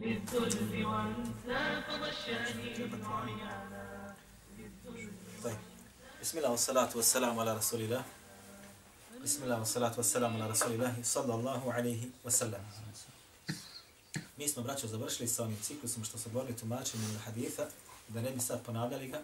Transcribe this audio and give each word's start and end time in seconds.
نفوسهم 0.00 0.68
للذل 0.68 0.84
وانتفض 0.86 2.02
الشاهين 2.02 3.04
عريانا 3.04 4.14
طيب 5.44 5.58
بسم 6.22 6.38
الله 6.38 6.50
والصلاة 6.50 6.90
والسلام 6.96 7.38
على 7.38 7.56
رسول 7.56 7.80
الله 7.80 8.04
بسم 9.22 9.42
الله 9.42 9.58
والصلاة 9.58 9.94
والسلام 9.96 10.32
على 10.36 10.50
رسول 10.50 10.72
الله 10.72 10.94
صلى 11.02 11.34
الله 11.34 11.72
عليه 11.72 12.02
وسلم 12.24 12.64
Mi 14.38 14.48
smo, 14.48 14.62
braćo, 14.62 14.86
završili 14.86 15.28
sa 15.28 15.42
ovim 15.42 15.56
ciklusom 15.62 16.04
što 16.04 16.18
su 16.18 16.30
govorili 16.30 16.56
tumačenjem 16.56 17.18
haditha, 17.24 17.66
da 18.08 18.20
ne 18.22 18.30
bi 18.30 18.40
sad 18.40 18.62
ponavljali 18.62 19.08
ga. 19.08 19.20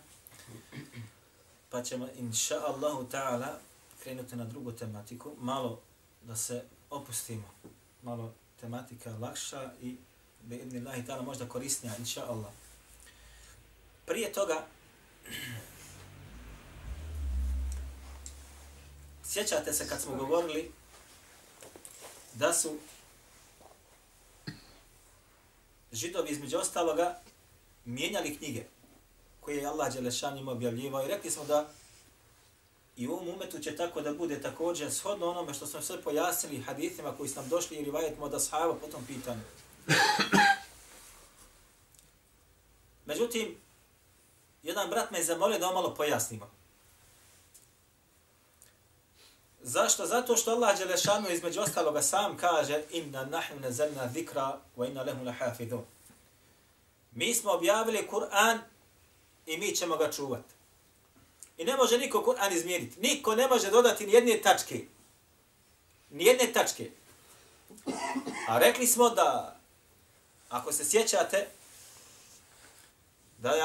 Pa 1.71 1.83
ćemo, 1.83 2.09
inša 2.19 2.55
Allahu 2.67 3.07
ta'ala, 3.13 3.59
krenuti 4.03 4.37
na 4.37 4.45
drugu 4.45 4.73
tematiku, 4.73 5.33
malo 5.41 5.81
da 6.23 6.37
se 6.37 6.65
opustimo. 6.91 7.49
Malo 8.03 8.35
tematika 8.61 9.11
lakša 9.21 9.73
i 9.83 9.97
bi 10.48 10.56
idni 10.56 10.80
Allahi 10.80 11.04
ta'ala 11.04 11.22
možda 11.22 11.50
korisnija, 11.50 11.94
inša 12.00 12.26
Allah. 12.30 12.52
Prije 14.06 14.34
toga, 14.34 14.66
sjećate 19.24 19.74
se 19.74 19.88
kad 19.88 20.02
smo 20.02 20.16
govorili 20.16 20.72
da 22.34 22.54
su 22.54 22.78
židovi 25.92 26.32
između 26.32 26.58
ostaloga 26.58 27.20
mijenjali 27.86 28.38
knjige 28.38 28.64
koje 29.42 29.58
je 29.58 29.66
Allah 29.66 29.94
Đelešan 29.94 30.38
im 30.38 30.48
objavljivao 30.48 31.06
i 31.06 31.08
rekli 31.08 31.32
smo 31.32 31.46
da 31.46 31.70
i 32.98 33.08
u 33.08 33.12
ovom 33.14 33.30
umetu 33.30 33.60
će 33.60 33.76
tako 33.76 34.02
da 34.02 34.14
bude 34.14 34.42
također 34.42 34.92
shodno 34.92 35.30
onome 35.30 35.54
što 35.54 35.68
smo 35.68 35.82
sve 35.82 36.02
pojasnili 36.02 36.62
hadithima 36.62 37.18
koji 37.18 37.30
su 37.30 37.40
nam 37.40 37.50
došli 37.50 37.78
i 37.78 37.84
rivajetima 37.84 38.26
od 38.26 38.34
ashaba 38.34 38.74
po 38.74 38.88
tom 38.88 39.06
pitanju. 39.06 39.42
Međutim, 43.06 43.58
jedan 44.64 44.90
brat 44.90 45.12
me 45.12 45.18
je 45.18 45.24
zamolio 45.24 45.60
da 45.60 45.72
malo 45.72 45.96
pojasnimo. 45.96 46.50
Zašto? 49.62 50.06
Zato 50.06 50.38
što 50.38 50.52
Allah 50.52 50.78
Đelešanu 50.78 51.30
između 51.30 51.62
ostaloga 51.62 52.02
sam 52.02 52.38
kaže 52.38 52.84
inna 52.92 53.26
nahnu 53.26 53.60
nazalna 53.60 54.10
zikra 54.14 54.60
wa 54.78 54.90
inna 54.90 55.04
lehu 55.04 55.24
lahafidun. 55.24 55.86
Mi 57.12 57.34
smo 57.34 57.52
objavili 57.52 58.08
Kur'an 58.12 58.58
i 59.46 59.58
mi 59.58 59.76
ćemo 59.76 59.98
ga 59.98 60.12
čuvati. 60.12 60.54
I 61.58 61.66
ne 61.66 61.78
može 61.78 61.98
niko 61.98 62.24
Kur'an 62.28 62.54
izmijeniti. 62.54 63.00
Niko 63.00 63.36
ne 63.36 63.48
može 63.48 63.72
dodati 63.72 64.06
ni 64.06 64.14
jedne 64.14 64.42
tačke. 64.42 64.86
Ni 66.10 66.26
jedne 66.26 66.54
tačke. 66.54 66.92
A 68.48 68.60
rekli 68.60 68.88
smo 68.88 69.10
da, 69.10 69.57
ako 70.50 70.72
se 70.72 70.86
sjećate, 70.86 71.48
da 73.38 73.50
je 73.50 73.64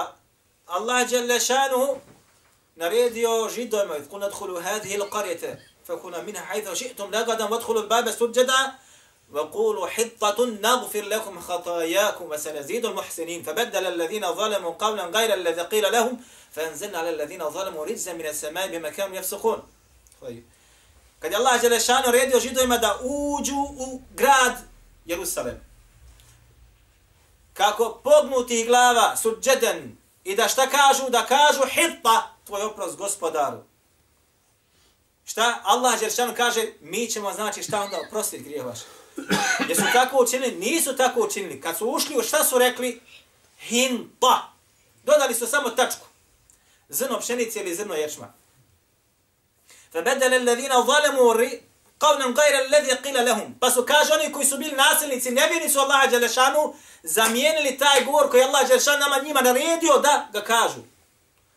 Allah 0.67 1.11
Đelešanu 1.11 1.97
naredio 2.77 3.49
židojima, 3.55 3.95
kun 4.11 4.21
nadhulu 4.21 4.61
hadhihi 4.61 4.97
l-qarjete, 4.97 5.73
فكنا 5.89 6.23
منها 6.23 6.41
حيث 6.41 6.73
شئتم 6.73 7.15
رغدا 7.15 7.45
وادخلوا 7.45 7.83
الباب 7.83 8.11
سجدا 8.11 8.73
وقولوا 9.33 9.87
حطة 9.87 10.47
نغفر 10.47 11.03
لكم 11.03 11.41
خطاياكم 11.41 12.25
وسنزيد 12.31 12.87
المحسنين 12.87 13.43
فبدل 13.43 13.87
الذين 13.87 14.35
ظلموا 14.35 14.73
قولا 14.79 15.05
غير 15.05 15.35
الذي 15.35 15.61
قيل 15.63 15.93
لهم 15.93 16.21
فانزلنا 16.53 16.99
على 16.99 17.11
الذين 17.11 17.51
ظلموا 17.51 17.85
رجزا 17.85 18.13
من 18.13 18.27
السماء 18.27 18.69
بما 18.69 18.91
كانوا 18.91 19.17
يفسقون 19.17 19.63
طيب 20.21 20.45
Kad 21.23 21.31
je 21.31 21.37
Allah 21.37 21.61
Đelešanu 21.61 22.13
redio 22.13 22.41
židovima 22.41 22.79
da 22.79 22.99
uđu 23.03 23.55
u 23.55 24.01
grad 24.15 24.57
Jerusalem, 25.07 25.61
kako 27.55 28.01
pognuti 28.05 28.65
glava 28.65 29.17
su 29.17 29.37
džeden 29.41 29.97
i 30.25 30.37
da 30.37 30.49
šta 30.49 30.67
kažu? 30.67 31.11
Da 31.11 31.27
kažu 31.27 31.61
hitta, 31.69 32.37
tvoj 32.45 32.63
oprost 32.63 32.97
gospodaru. 32.97 33.59
Šta? 35.25 35.61
Allah 35.65 36.01
Đeršanu 36.01 36.35
kaže, 36.37 36.67
mi 36.81 37.07
ćemo 37.07 37.33
znači 37.33 37.63
šta 37.63 37.83
onda 37.83 38.01
oprostiti 38.07 38.45
grije 38.45 38.63
vaše. 38.63 38.85
Jesu 39.69 39.83
tako 39.93 40.23
učinili? 40.23 40.55
Nisu 40.55 40.97
tako 40.97 41.21
učinili. 41.21 41.61
Kad 41.61 41.79
su 41.79 41.87
ušli, 41.87 42.25
šta 42.25 42.45
su 42.45 42.59
rekli? 42.59 43.01
Hinta. 43.59 44.53
Dodali 45.05 45.35
su 45.35 45.47
samo 45.47 45.71
tačku. 45.71 46.07
Zrno 46.89 47.21
pšenice 47.21 47.61
ili 47.61 47.75
zrno 47.75 47.95
ječma. 47.95 48.33
Fa 49.93 50.03
bedele 50.03 50.39
levina 50.39 50.75
valemu 50.75 51.33
qawlan 52.03 52.35
gajra 52.35 52.59
alladhi 52.65 52.91
qila 53.05 53.29
lahum. 53.29 53.55
Pasu 53.61 53.87
kažani 53.87 54.33
koji 54.33 54.47
su 54.47 54.59
bili 54.59 54.77
nasilnici 54.77 55.31
nevjernici 55.31 55.79
Allahu 55.79 56.11
dželešanu 56.11 56.75
zamijenili 57.03 57.79
taj 57.79 58.05
govor 58.05 58.31
koji 58.31 58.43
Allah 58.43 58.67
dželešan 58.69 59.01
nama 59.01 59.19
njima 59.25 59.41
naredio 59.41 59.99
da 60.03 60.29
ga 60.33 60.41
kažu. 60.41 60.81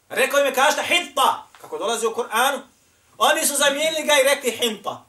Rekao 0.10 0.40
im 0.40 0.46
je 0.46 0.54
kažta 0.54 0.82
hinta 0.82 1.48
kako 1.62 1.78
dolazi 1.78 2.06
u 2.06 2.16
Kur'anu. 2.16 2.60
Oni 3.18 3.46
su 3.46 3.56
zamijenili 3.56 4.08
ga 4.08 4.14
i 4.14 4.24
rekli 4.24 4.52
hinta 4.52 5.06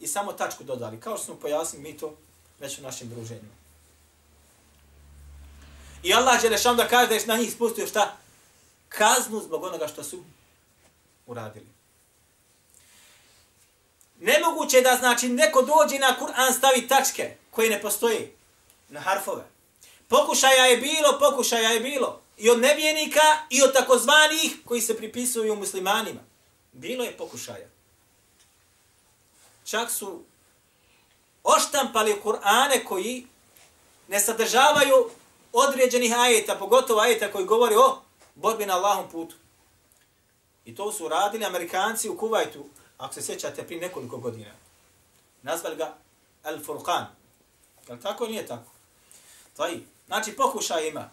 i 0.00 0.06
samo 0.06 0.32
tačku 0.32 0.64
dodali. 0.64 1.00
Kao 1.00 1.16
što 1.16 1.24
smo 1.24 1.34
pojasnili 1.34 1.82
mi 1.82 1.98
to 1.98 2.16
već 2.60 2.78
u 2.78 2.82
našim 2.82 3.08
druženjima 3.08 3.60
i 6.02 6.14
Allah 6.14 6.40
dželešan 6.40 6.76
da 6.76 6.88
kaže 6.88 7.08
da 7.08 7.14
je 7.14 7.26
na 7.26 7.36
njih 7.36 7.52
spustio 7.52 7.86
šta? 7.86 8.16
Kaznu 8.88 9.40
zbog 9.40 9.62
onoga 9.62 9.88
što 9.88 10.04
su 10.04 10.24
uradili. 11.26 11.66
Nemoguće 14.20 14.76
je 14.76 14.82
da 14.82 14.96
znači 14.96 15.28
neko 15.28 15.62
dođe 15.62 15.98
na 15.98 16.16
Kur'an 16.20 16.52
stavi 16.52 16.88
tačke 16.88 17.36
koje 17.50 17.70
ne 17.70 17.82
postoji 17.82 18.32
na 18.88 19.00
harfove. 19.00 19.44
Pokušaja 20.08 20.66
je 20.66 20.76
bilo, 20.76 21.18
pokušaja 21.18 21.70
je 21.70 21.80
bilo. 21.80 22.20
I 22.36 22.50
od 22.50 22.60
nevjenika 22.60 23.20
i 23.50 23.62
od 23.62 23.72
takozvanih 23.72 24.56
koji 24.64 24.80
se 24.80 24.96
pripisuju 24.96 25.56
muslimanima. 25.56 26.20
Bilo 26.72 27.04
je 27.04 27.16
pokušaja. 27.16 27.68
Čak 29.64 29.90
su 29.90 30.22
oštampali 31.44 32.20
Kur'ane 32.24 32.84
koji 32.84 33.26
ne 34.08 34.20
sadržavaju 34.20 35.10
određenih 35.52 36.18
ajeta, 36.18 36.54
pogotovo 36.54 37.00
ajeta 37.00 37.32
koji 37.32 37.44
govori 37.44 37.74
o 37.74 37.98
borbi 38.34 38.66
na 38.66 38.76
Allahom 38.76 39.10
putu. 39.10 39.36
I 40.64 40.74
to 40.74 40.92
su 40.92 41.08
radili 41.08 41.44
Amerikanci 41.44 42.08
u 42.08 42.18
Kuvajtu, 42.18 42.64
ako 43.00 43.14
se 43.14 43.22
sjećate, 43.22 43.66
prije 43.66 43.80
nekoliko 43.80 44.16
godina. 44.16 44.50
Nazvali 45.42 45.76
ga 45.76 45.94
Al-Furqan. 46.44 47.04
Je 47.88 47.94
li 47.94 48.00
tako 48.00 48.24
ili 48.24 48.32
nije 48.32 48.46
tako? 48.46 48.70
Taj. 49.56 49.78
Znači, 50.06 50.32
pokušaj 50.32 50.88
ima. 50.88 51.10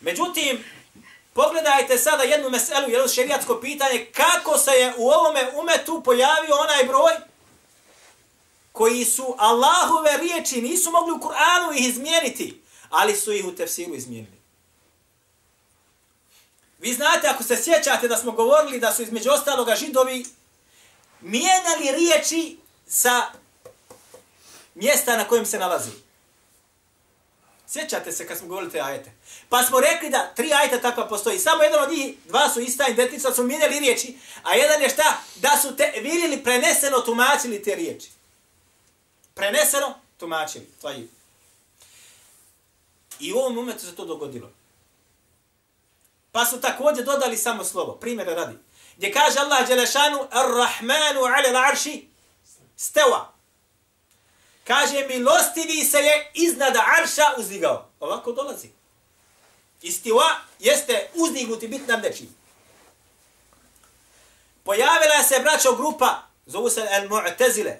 Međutim, 0.00 0.64
Pogledajte 1.38 1.98
sada 1.98 2.22
jednu 2.22 2.50
meselu, 2.50 2.88
jedno 2.88 3.08
šerijatsko 3.08 3.60
pitanje, 3.60 4.06
kako 4.14 4.58
se 4.58 4.70
je 4.70 4.94
u 4.96 5.08
ovome 5.08 5.52
umetu 5.54 6.02
pojavio 6.04 6.54
onaj 6.54 6.84
broj 6.84 7.12
koji 8.72 9.04
su 9.04 9.34
Allahove 9.38 10.16
riječi 10.16 10.62
nisu 10.62 10.90
mogli 10.90 11.12
u 11.12 11.18
Kur'anu 11.18 11.78
ih 11.78 11.88
izmijeniti, 11.88 12.62
ali 12.90 13.16
su 13.16 13.32
ih 13.32 13.44
u 13.46 13.52
tefsiru 13.52 13.94
izmijenili. 13.94 14.38
Vi 16.78 16.94
znate, 16.94 17.28
ako 17.28 17.42
se 17.42 17.56
sjećate 17.56 18.08
da 18.08 18.16
smo 18.16 18.32
govorili 18.32 18.80
da 18.80 18.92
su 18.92 19.02
između 19.02 19.30
ostaloga 19.30 19.74
židovi 19.74 20.24
mijenjali 21.20 21.92
riječi 21.96 22.58
sa 22.86 23.26
mjesta 24.74 25.16
na 25.16 25.24
kojem 25.24 25.46
se 25.46 25.58
nalazi. 25.58 25.90
Sjećate 27.68 28.12
se 28.12 28.26
kad 28.26 28.38
smo 28.38 28.48
govorili 28.48 28.72
te 28.72 28.80
ajete. 28.80 29.12
Pa 29.48 29.62
smo 29.62 29.80
rekli 29.80 30.10
da 30.10 30.32
tri 30.34 30.52
ajeta 30.52 30.80
takva 30.80 31.08
postoji. 31.08 31.38
Samo 31.38 31.62
jedan 31.62 31.84
od 31.84 31.90
njih, 31.90 32.14
dva 32.24 32.48
su 32.48 32.60
ista 32.60 32.88
identica, 32.88 33.34
su 33.34 33.42
mijenjali 33.42 33.78
riječi, 33.78 34.18
a 34.42 34.54
jedan 34.54 34.82
je 34.82 34.88
šta? 34.88 35.20
Da 35.36 35.58
su 35.62 35.76
te 35.76 35.92
virili 36.02 36.44
preneseno 36.44 37.00
tumačili 37.00 37.62
te 37.62 37.74
riječi. 37.74 38.08
Preneseno 39.34 39.94
tumačili. 40.18 40.66
To 40.80 40.90
je. 40.90 41.08
I 43.20 43.32
u 43.32 43.36
ovom 43.36 43.54
momentu 43.54 43.86
se 43.86 43.96
to 43.96 44.04
dogodilo. 44.04 44.50
Pa 46.32 46.46
su 46.46 46.60
također 46.60 47.04
dodali 47.04 47.36
samo 47.36 47.64
slovo. 47.64 47.92
Primjer 47.92 48.28
radi. 48.28 48.56
Gdje 48.98 49.12
kaže 49.12 49.38
Allah 49.38 49.68
Đelešanu 49.68 50.26
Ar-Rahmanu 50.30 51.22
ala 51.24 51.48
l'arši 51.52 52.08
steva. 52.76 53.32
Kaže, 54.64 55.06
milostivi 55.06 55.84
se 55.84 55.98
je 55.98 56.30
iznad 56.34 56.76
arša 56.76 57.24
uzdigao. 57.38 57.90
Ovako 58.00 58.32
dolazi. 58.32 58.68
Istiva 59.82 60.40
jeste 60.58 61.10
uzdignuti 61.14 61.68
bit 61.68 61.88
nam 61.88 62.00
nečim. 62.00 62.34
Pojavila 64.64 65.22
se, 65.22 65.40
braćo, 65.40 65.74
grupa, 65.74 66.22
zovu 66.46 66.70
se 66.70 66.80
Al-Mu'tazile, 66.80 67.76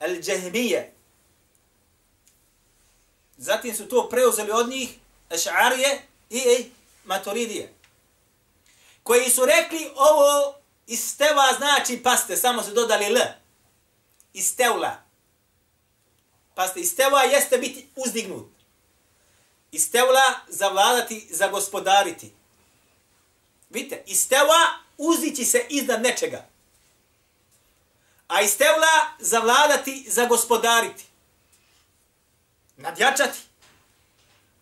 Al-Jahmije. 0.00 0.90
Zatim 3.36 3.76
su 3.76 3.88
to 3.88 4.08
preuzeli 4.08 4.50
od 4.50 4.68
njih, 4.68 4.88
Eš'arije 5.30 5.98
i 6.30 6.38
ej, 6.38 6.70
Maturidije. 7.04 7.74
Koji 9.02 9.30
su 9.30 9.44
rekli 9.44 9.90
ovo 9.96 10.61
isteva 10.86 11.52
znači 11.56 12.02
paste, 12.02 12.36
samo 12.36 12.62
su 12.62 12.70
dodali 12.70 13.04
L. 13.04 13.18
Istevla. 14.32 14.96
Paste, 16.54 16.80
isteva 16.80 17.22
jeste 17.22 17.58
biti 17.58 17.88
uzdignut. 17.96 18.48
Istevla 19.72 20.40
zavladati, 20.48 21.28
zagospodariti. 21.30 22.32
Vidite, 23.70 24.02
isteva 24.06 24.78
uzići 24.98 25.44
se 25.44 25.66
iznad 25.68 26.02
nečega. 26.02 26.48
A 28.28 28.40
istevla 28.40 29.16
zavladati, 29.18 30.06
zagospodariti. 30.08 31.04
Nadjačati. 32.76 33.38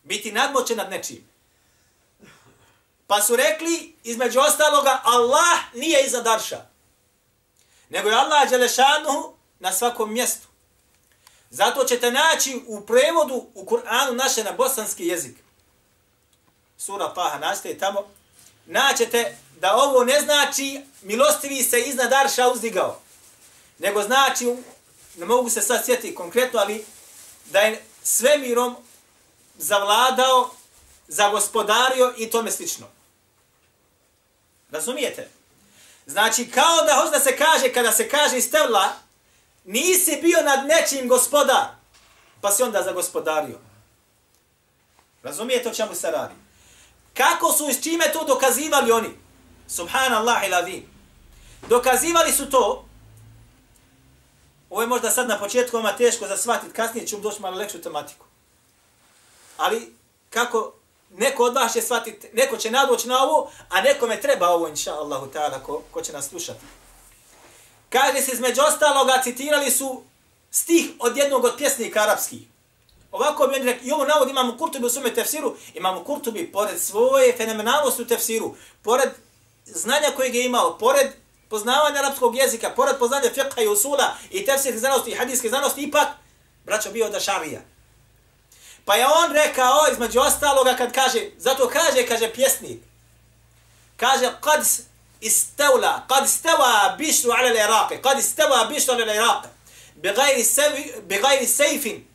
Biti 0.02 0.32
nadmoćen 0.32 0.76
nad 0.76 0.90
nečim. 0.90 1.29
Pa 3.10 3.22
su 3.22 3.36
rekli, 3.36 3.96
između 4.04 4.40
ostaloga, 4.40 5.00
Allah 5.04 5.58
nije 5.74 6.06
iza 6.06 6.20
darša. 6.20 6.66
Nego 7.88 8.08
je 8.08 8.14
Allah 8.14 8.50
Đelešanu 8.50 9.34
na 9.58 9.72
svakom 9.72 10.12
mjestu. 10.12 10.46
Zato 11.50 11.84
ćete 11.84 12.10
naći 12.10 12.62
u 12.66 12.80
prevodu 12.80 13.46
u 13.54 13.64
Kur'anu 13.64 14.14
naše 14.14 14.44
na 14.44 14.52
bosanski 14.52 15.06
jezik. 15.06 15.36
Sura 16.78 17.14
Taha 17.14 17.38
nastaje 17.38 17.78
tamo. 17.78 18.08
Naćete 18.66 19.36
da 19.60 19.76
ovo 19.76 20.04
ne 20.04 20.20
znači 20.20 20.80
milostivi 21.02 21.62
se 21.62 21.80
iznad 21.80 22.12
Arša 22.12 22.48
uzdigao. 22.48 23.00
Nego 23.78 24.02
znači, 24.02 24.56
ne 25.16 25.26
mogu 25.26 25.50
se 25.50 25.62
sad 25.62 25.84
sjetiti 25.84 26.14
konkretno, 26.14 26.60
ali 26.60 26.84
da 27.44 27.60
je 27.60 27.84
svemirom 28.02 28.76
zavladao, 29.58 30.50
zagospodario 31.08 32.14
i 32.16 32.30
tome 32.30 32.50
slično. 32.50 32.99
Razumijete? 34.70 35.28
Znači, 36.06 36.50
kao 36.50 36.76
da 36.86 36.94
hoće 36.94 37.10
da 37.10 37.20
se 37.20 37.36
kaže, 37.36 37.72
kada 37.72 37.92
se 37.92 38.08
kaže 38.08 38.38
iz 38.38 38.50
tevla, 38.50 38.92
nisi 39.64 40.18
bio 40.22 40.38
nad 40.42 40.66
nečim 40.66 41.08
gospodar, 41.08 41.66
pa 42.40 42.52
si 42.52 42.62
onda 42.62 42.82
zagospodario. 42.82 43.58
Razumijete 45.22 45.68
o 45.68 45.74
čemu 45.74 45.94
se 45.94 46.10
radi? 46.10 46.34
Kako 47.14 47.52
su 47.52 47.68
i 47.68 47.74
s 47.74 47.82
čime 47.82 48.12
to 48.12 48.24
dokazivali 48.24 48.92
oni? 48.92 49.10
Subhanallah 49.68 50.46
ilavim. 50.46 50.90
Dokazivali 51.68 52.32
su 52.32 52.50
to, 52.50 52.84
ovo 54.70 54.80
je 54.80 54.86
možda 54.86 55.10
sad 55.10 55.28
na 55.28 55.38
početku 55.38 55.76
vama 55.76 55.96
teško 55.96 56.26
za 56.26 56.36
shvatiti, 56.36 56.72
kasnije 56.72 57.06
ću 57.06 57.20
doći 57.20 57.42
malo 57.42 57.56
lekšu 57.56 57.82
tematiku. 57.82 58.26
Ali 59.56 59.94
kako 60.30 60.79
neko 61.10 61.44
od 61.44 61.54
vas 61.54 61.72
će 61.72 61.82
shvatiti, 61.82 62.28
neko 62.32 62.56
će 62.56 62.70
nadoći 62.70 63.08
na 63.08 63.22
ovo, 63.22 63.50
a 63.68 63.80
nekome 63.80 64.20
treba 64.20 64.48
ovo, 64.48 64.68
inša 64.68 64.94
Allahu 64.94 65.26
ta'ala, 65.26 65.62
ko, 65.62 65.82
ko 65.90 66.02
će 66.02 66.12
nas 66.12 66.28
slušati. 66.28 66.60
Kaže 67.88 68.20
se 68.20 68.32
između 68.32 68.60
ostaloga, 68.68 69.20
citirali 69.24 69.70
su 69.70 70.02
stih 70.50 70.90
od 70.98 71.16
jednog 71.16 71.44
od 71.44 71.54
pjesnika 71.56 72.00
arapskih. 72.00 72.40
Ovako 73.12 73.46
bi 73.46 73.54
oni 73.54 73.64
rekli, 73.64 73.88
i 73.88 73.92
ovo 73.92 74.04
navod 74.04 74.28
imamo 74.28 74.56
Kurtubi 74.58 74.86
u 74.86 74.90
sume 74.90 75.14
tefsiru, 75.14 75.56
imamo 75.74 76.04
Kurtubi 76.04 76.52
pored 76.52 76.80
svoje 76.80 77.36
fenomenalnosti 77.36 78.02
u 78.02 78.06
tefsiru, 78.06 78.54
pored 78.82 79.10
znanja 79.64 80.10
kojeg 80.16 80.34
je 80.34 80.44
imao, 80.44 80.78
pored 80.78 81.10
poznavanja 81.48 81.98
arapskog 81.98 82.36
jezika, 82.36 82.70
pored 82.70 82.98
poznanja 82.98 83.30
fiqha 83.34 83.62
i 83.64 83.68
usula 83.68 84.14
i 84.30 84.44
tefsirke 84.44 84.78
znanosti 84.78 85.10
i 85.10 85.14
hadijske 85.14 85.48
znanosti, 85.48 85.82
ipak, 85.82 86.08
braćo, 86.64 86.90
bio 86.90 87.08
da 87.08 87.20
šarija. 87.20 87.60
Pa 88.84 88.94
je 88.94 89.06
on 89.06 89.32
rekao, 89.32 89.92
između 89.92 90.20
ostaloga, 90.20 90.74
kad 90.76 90.92
kaže, 90.92 91.20
zato 91.36 91.68
kaže, 91.68 92.06
kaže 92.06 92.32
pjesnik, 92.32 92.78
kaže, 93.96 94.32
kad 94.40 94.66
istavla, 95.20 96.06
kad 96.08 96.24
istava 96.24 96.94
bišru 96.98 97.30
ala 97.30 97.50
l'Iraqe, 97.50 98.02
kad 98.02 98.18
istava 98.18 98.64
bišru 98.64 98.94
ala 98.94 99.04
l'Iraqe, 99.04 99.48
bigajri 101.02 101.46
sejfin, 101.46 102.10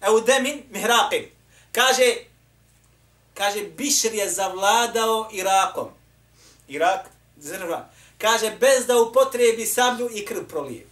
au 0.00 0.20
demin 0.20 0.62
mihraqin. 0.70 1.28
Kaže, 1.72 2.16
kaže, 3.34 3.62
Bišr 3.76 4.14
je 4.14 4.30
zavladao 4.30 5.28
Irakom. 5.32 5.88
Irak, 6.68 7.10
zrva. 7.36 7.88
Kaže, 8.18 8.50
bez 8.60 8.86
da 8.86 8.98
upotrebi 8.98 9.66
sablju 9.66 10.08
i 10.12 10.26
krv 10.26 10.44
prolije. 10.48 10.86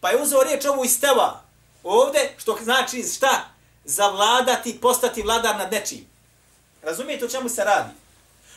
Pa 0.00 0.10
je 0.10 0.22
uzeo 0.22 0.42
riječ 0.42 0.64
ovu 0.64 0.84
istava 0.84 1.42
Ovde, 1.84 2.34
što 2.38 2.58
znači 2.62 3.02
šta? 3.02 3.48
Zavladati, 3.84 4.78
postati 4.80 5.22
vladar 5.22 5.56
nad 5.56 5.72
nečim. 5.72 6.06
Razumijete 6.82 7.24
o 7.24 7.28
čemu 7.28 7.48
se 7.48 7.64
radi? 7.64 7.90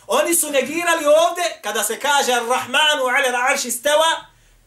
Oni 0.08 0.36
su 0.36 0.52
negirali 0.52 1.06
ovde, 1.06 1.44
kada 1.62 1.84
se 1.84 2.00
kaže 2.00 2.32
Ar-Rahmanu 2.32 3.04
ala 3.04 3.48
arši 3.50 3.72
steva, 3.72 4.26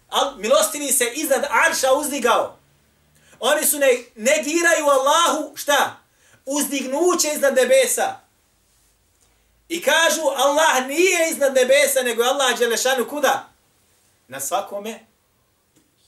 al 0.08 0.34
milostini 0.36 0.92
se 0.92 1.12
iznad 1.14 1.44
arša 1.50 1.92
uzdigao. 1.92 2.58
Oni 3.40 3.66
su 3.66 3.78
ne, 3.78 4.04
negiraju 4.14 4.86
Allahu, 4.86 5.56
šta? 5.56 5.96
Uzdignuće 6.46 7.28
iznad 7.34 7.54
nebesa. 7.54 8.20
I 9.68 9.82
kažu 9.82 10.22
Allah 10.36 10.86
nije 10.86 11.30
iznad 11.30 11.54
nebesa, 11.54 12.02
nego 12.02 12.22
je 12.22 12.28
Allah 12.28 12.58
Đelešanu 12.58 13.08
kuda? 13.08 13.48
Na 14.28 14.40
svakome 14.40 15.06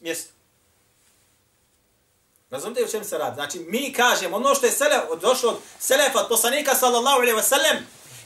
mjestu. 0.00 0.37
Razumite 2.50 2.84
u 2.84 2.88
čem 2.88 3.04
se 3.04 3.18
radi? 3.18 3.34
Znači, 3.34 3.58
mi 3.58 3.92
kažemo, 3.92 4.36
ono 4.36 4.54
što 4.54 4.66
je 4.66 4.72
selef, 4.72 5.00
došlo 5.20 5.50
od 5.50 5.58
Selefa, 5.80 6.20
od 6.20 6.28
poslanika, 6.28 6.74
sallallahu 6.74 7.20
alaihi 7.20 7.36
wa 7.36 7.42
sallam, 7.42 7.76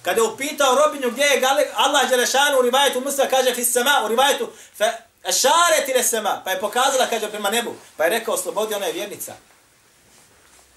kada 0.02 0.20
je 0.20 0.28
upitao 0.28 0.74
robinju 0.74 1.10
gdje 1.10 1.22
je 1.22 1.42
Allah 1.74 2.08
Đelešanu 2.08 2.58
u 2.58 2.62
rivajetu 2.62 3.00
Musa, 3.00 3.28
kaže 3.30 3.54
fi 3.54 3.64
sema, 3.64 4.02
u 4.04 4.08
rivajetu, 4.08 4.48
fa 4.78 4.92
šare 5.24 5.86
ti 5.86 6.02
sema, 6.02 6.42
pa 6.44 6.50
je 6.50 6.60
pokazala, 6.60 7.06
kaže, 7.06 7.30
prema 7.30 7.50
nebu, 7.50 7.74
pa 7.96 8.04
je 8.04 8.10
rekao, 8.10 8.36
slobodi, 8.36 8.74
ona 8.74 8.86
je 8.86 8.92
vjernica. 8.92 9.34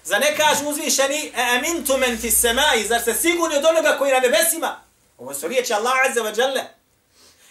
Za 0.04 0.18
ne 0.18 0.36
kaže 0.36 0.64
uzvišeni, 0.66 1.32
e 1.36 1.42
amintu 1.56 1.96
men 1.96 2.18
fi 2.18 2.30
semai, 2.30 2.84
zar 2.84 3.02
se 3.02 3.14
sigurni 3.14 3.56
od 3.56 3.64
onoga 3.64 3.98
koji 3.98 4.12
na 4.12 4.18
nebesima? 4.20 4.80
Ovo 5.18 5.34
su 5.34 5.48
riječi 5.48 5.74
Allah 5.74 5.92
Azza 6.08 6.22
wa 6.22 6.38
Jalla. 6.38 6.64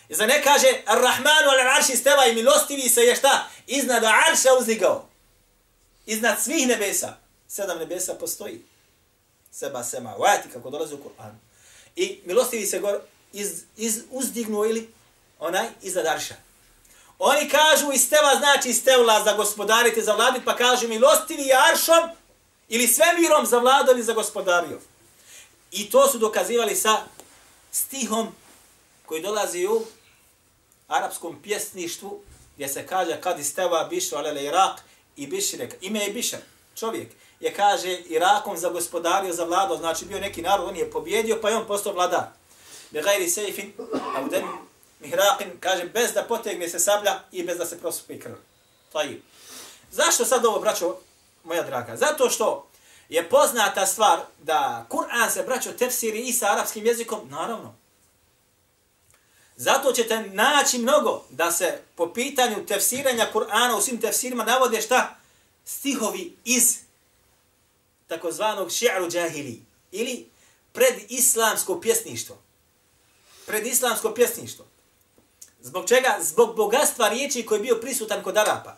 I 0.10 0.16
za 0.16 0.26
ne 0.26 0.42
kaže, 0.44 0.68
ar-Rahmanu 0.86 1.50
al-Arši 1.50 1.96
steva 1.96 2.26
i 2.26 2.36
milostivi 2.36 2.90
se 2.90 3.02
je 3.02 3.16
šta? 3.16 3.48
Iznad 3.68 4.04
arša 4.04 4.54
uzdigao. 4.60 5.15
Iznad 6.06 6.42
svih 6.42 6.68
nebesa. 6.68 7.18
Sedam 7.48 7.80
nebesa 7.80 8.14
postoji. 8.14 8.66
Seba 9.52 9.84
sema. 9.84 10.14
Vajati 10.20 10.50
kako 10.50 10.70
dolazi 10.70 10.94
u 10.94 10.98
Kur'anu. 10.98 11.36
I 11.96 12.20
milostivi 12.26 12.66
se 12.66 12.80
gor 12.80 13.00
iz, 13.34 13.64
iz 13.78 14.04
uzdignuo 14.12 14.66
ili 14.66 14.90
onaj 15.40 15.68
iznad 15.82 16.06
arša. 16.06 16.36
Oni 17.20 17.50
kažu 17.50 17.92
isteva 17.92 18.36
znači 18.36 18.70
istevla 18.70 19.24
za 19.24 19.34
gospodariti, 19.34 20.02
za 20.02 20.14
vladit, 20.14 20.46
pa 20.46 20.56
kažu 20.56 20.88
milostivi 20.88 21.50
aršom 21.72 22.10
ili 22.70 22.88
svemirom 22.88 23.46
za 23.46 23.58
vladali 23.58 24.04
za 24.04 24.14
gospodario. 24.14 24.80
I 25.72 25.90
to 25.90 26.08
su 26.08 26.18
dokazivali 26.18 26.76
sa 26.76 26.98
stihom 27.72 28.36
koji 29.06 29.22
dolazi 29.22 29.68
u 29.68 29.86
arapskom 30.88 31.42
pjesništvu 31.44 32.22
gdje 32.56 32.68
se 32.68 32.88
kaže 32.88 33.22
kad 33.22 33.40
isteva 33.40 33.84
bišu 33.84 34.16
alele 34.16 34.44
Irak 34.44 34.82
i 35.16 35.28
biširek. 35.28 35.76
Ime 35.82 36.00
je 36.00 36.14
bišar, 36.14 36.40
čovjek. 36.76 37.12
Je 37.40 37.54
kaže 37.54 37.98
Irakom 37.98 38.58
za 38.58 38.70
gospodario, 38.70 39.34
za 39.34 39.44
vlado, 39.44 39.78
znači 39.78 40.06
bio 40.06 40.20
neki 40.20 40.42
narod, 40.42 40.70
on 40.70 40.76
je 40.76 40.92
pobjedio, 40.92 41.40
pa 41.42 41.50
je 41.50 41.56
on 41.56 41.68
postao 41.68 41.94
vladar. 41.94 42.24
Be 42.92 43.02
gajri 43.02 43.30
sejfin, 43.30 43.74
a 44.16 44.22
u 44.22 44.30
den 44.30 44.44
mihraqin, 45.02 45.60
kaže, 45.60 45.86
bez 45.86 46.14
da 46.14 46.24
potegne 46.24 46.70
se 46.70 46.80
sablja 46.80 47.20
i 47.32 47.44
bez 47.44 47.58
da 47.58 47.66
se 47.66 47.80
prosupi 47.80 48.20
krv. 48.20 48.36
To 48.92 49.02
je. 49.02 49.22
Zašto 49.92 50.26
sad 50.26 50.46
ovo, 50.46 50.60
braćo, 50.60 50.96
moja 51.44 51.64
draga? 51.64 51.96
Zato 51.96 52.30
što 52.30 52.68
je 53.10 53.30
poznata 53.30 53.86
stvar 53.86 54.20
da 54.44 54.86
Kur'an 54.90 55.30
se, 55.30 55.44
braćo, 55.44 55.72
tefsiri 55.72 56.22
i 56.22 56.34
sa 56.34 56.52
arapskim 56.52 56.86
jezikom, 56.86 57.20
naravno. 57.30 57.76
Zato 59.58 59.92
ćete 59.92 60.20
naći 60.20 60.78
mnogo 60.78 61.24
da 61.30 61.52
se 61.52 61.82
po 61.96 62.14
pitanju 62.14 62.66
tefsiranja 62.66 63.30
Kur'ana 63.34 63.78
u 63.78 63.82
svim 63.82 64.02
tefsirima 64.02 64.44
navode 64.44 64.82
šta? 64.82 65.16
Stihovi 65.66 66.36
iz 66.46 66.78
takozvanog 68.08 68.70
ši'ru 68.70 69.12
džahili 69.12 69.62
ili 69.92 70.30
predislamsko 70.74 71.82
pjesništvo. 71.82 72.38
Predislamsko 73.46 74.14
pjesništvo. 74.14 74.66
Zbog 75.62 75.88
čega? 75.88 76.18
Zbog 76.22 76.56
bogatstva 76.56 77.10
riječi 77.10 77.46
koji 77.46 77.60
je 77.60 77.64
bio 77.64 77.76
prisutan 77.76 78.24
kod 78.24 78.38
Arapa. 78.38 78.78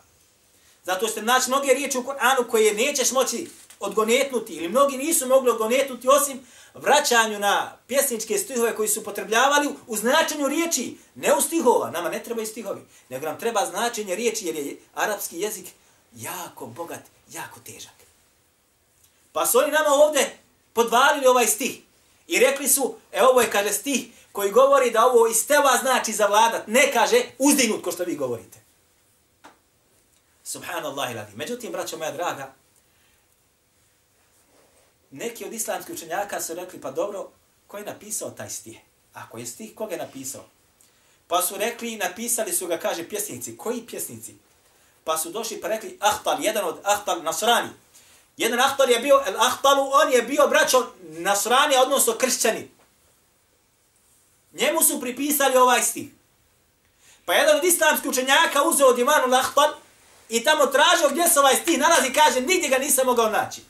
Zato 0.84 1.08
ćete 1.08 1.22
naći 1.22 1.50
mnoge 1.50 1.74
riječi 1.74 1.98
u 1.98 2.02
Kur'anu 2.02 2.50
koje 2.50 2.74
nećeš 2.74 3.10
moći 3.10 3.50
odgonetnuti 3.80 4.52
ili 4.52 4.68
mnogi 4.68 4.96
nisu 4.96 5.26
mogli 5.26 5.50
odgonetnuti 5.50 6.08
osim 6.08 6.46
vraćanju 6.74 7.38
na 7.38 7.76
pjesničke 7.86 8.38
stihove 8.38 8.76
koji 8.76 8.88
su 8.88 9.04
potrebljavali 9.04 9.68
u 9.86 9.96
značenju 9.96 10.48
riječi, 10.48 10.96
ne 11.14 11.34
u 11.34 11.40
stihova, 11.40 11.90
nama 11.90 12.08
ne 12.08 12.22
trebaju 12.22 12.46
stihovi, 12.46 12.80
nego 13.08 13.26
nam 13.26 13.38
treba 13.38 13.66
značenje 13.66 14.14
riječi 14.14 14.46
jer 14.46 14.56
je 14.56 14.76
arapski 14.94 15.40
jezik 15.40 15.66
jako 16.14 16.66
bogat, 16.66 17.00
jako 17.32 17.60
težak. 17.60 17.92
Pa 19.32 19.46
su 19.46 19.58
oni 19.58 19.72
nama 19.72 19.88
ovdje 19.90 20.38
podvalili 20.72 21.26
ovaj 21.26 21.46
stih 21.46 21.80
i 22.26 22.38
rekli 22.38 22.68
su, 22.68 22.94
e 23.12 23.22
ovo 23.22 23.40
je, 23.40 23.50
kaže, 23.50 23.72
stih 23.72 24.06
koji 24.32 24.50
govori 24.50 24.90
da 24.90 25.06
ovo 25.06 25.26
isteva 25.26 25.76
znači 25.80 26.12
zavladat, 26.12 26.66
ne 26.66 26.92
kaže 26.92 27.24
uzdignut 27.38 27.84
ko 27.84 27.92
što 27.92 28.04
vi 28.04 28.16
govorite. 28.16 28.58
Subhanallah 30.44 31.10
i 31.10 31.36
Međutim, 31.36 31.72
braćo 31.72 31.98
moja 31.98 32.12
draga, 32.12 32.52
neki 35.10 35.44
od 35.44 35.52
islamskih 35.52 35.94
učenjaka 35.94 36.40
su 36.40 36.54
rekli, 36.54 36.80
pa 36.80 36.90
dobro, 36.90 37.30
ko 37.66 37.78
je 37.78 37.84
napisao 37.84 38.30
taj 38.30 38.50
stih? 38.50 38.78
Ako 39.14 39.38
je 39.38 39.46
stih, 39.46 39.74
koga 39.74 39.92
je 39.92 39.98
napisao? 39.98 40.44
Pa 41.26 41.42
su 41.42 41.56
rekli, 41.56 41.96
napisali 41.96 42.52
su 42.52 42.66
ga, 42.66 42.78
kaže, 42.78 43.08
pjesnici. 43.08 43.56
Koji 43.56 43.86
pjesnici? 43.86 44.34
Pa 45.04 45.18
su 45.18 45.30
došli 45.30 45.60
pa 45.60 45.68
rekli, 45.68 45.98
Ahtal, 46.00 46.44
jedan 46.44 46.64
od 46.64 46.80
Ahtal 46.84 47.22
Nasrani. 47.22 47.68
Jedan 48.36 48.60
Ahtal 48.60 48.90
je 48.90 48.98
bio, 48.98 49.22
el 49.26 49.40
Ahtalu, 49.40 49.90
on 49.92 50.12
je 50.12 50.22
bio 50.22 50.46
braćo 50.48 50.92
Nasrani, 51.02 51.76
odnosno 51.76 52.12
kršćani. 52.12 52.70
Njemu 54.52 54.82
su 54.82 55.00
pripisali 55.00 55.56
ovaj 55.56 55.82
stih. 55.82 56.08
Pa 57.24 57.34
jedan 57.34 57.56
od 57.56 57.64
islamskih 57.64 58.10
učenjaka 58.10 58.62
uzeo 58.62 58.92
divanu 58.92 59.36
Ahtal 59.36 59.74
i 60.28 60.44
tamo 60.44 60.66
tražio 60.66 61.08
gdje 61.10 61.28
se 61.28 61.40
ovaj 61.40 61.56
stih 61.56 61.78
nalazi, 61.78 62.12
kaže, 62.12 62.40
nigdje 62.40 62.68
ga 62.68 62.78
nisam 62.78 63.06
mogao 63.06 63.30
naći. 63.30 63.60